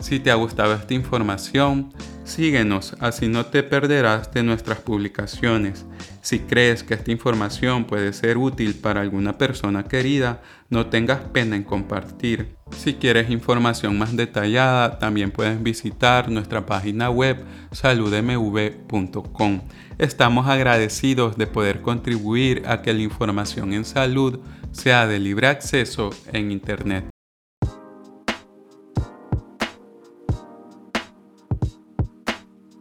Si 0.00 0.20
te 0.20 0.30
ha 0.30 0.34
gustado 0.34 0.74
esta 0.74 0.92
información, 0.92 1.92
síguenos, 2.24 2.94
así 3.00 3.28
no 3.28 3.46
te 3.46 3.62
perderás 3.62 4.32
de 4.32 4.42
nuestras 4.42 4.80
publicaciones. 4.80 5.86
Si 6.20 6.40
crees 6.40 6.82
que 6.82 6.94
esta 6.94 7.10
información 7.10 7.84
puede 7.84 8.12
ser 8.12 8.36
útil 8.36 8.74
para 8.74 9.00
alguna 9.00 9.38
persona 9.38 9.84
querida, 9.84 10.42
no 10.68 10.86
tengas 10.86 11.20
pena 11.20 11.56
en 11.56 11.62
compartir. 11.62 12.56
Si 12.76 12.94
quieres 12.94 13.30
información 13.30 13.96
más 13.96 14.16
detallada, 14.16 14.98
también 14.98 15.30
puedes 15.30 15.62
visitar 15.62 16.30
nuestra 16.30 16.66
página 16.66 17.08
web 17.08 17.44
saludmv.com. 17.72 19.60
Estamos 19.98 20.48
agradecidos 20.48 21.36
de 21.36 21.46
poder 21.46 21.80
contribuir 21.82 22.64
a 22.66 22.82
que 22.82 22.92
la 22.92 23.02
información 23.02 23.72
en 23.72 23.84
salud 23.84 24.40
sea 24.72 25.06
de 25.06 25.20
libre 25.20 25.46
acceso 25.46 26.10
en 26.32 26.50
Internet. 26.50 27.13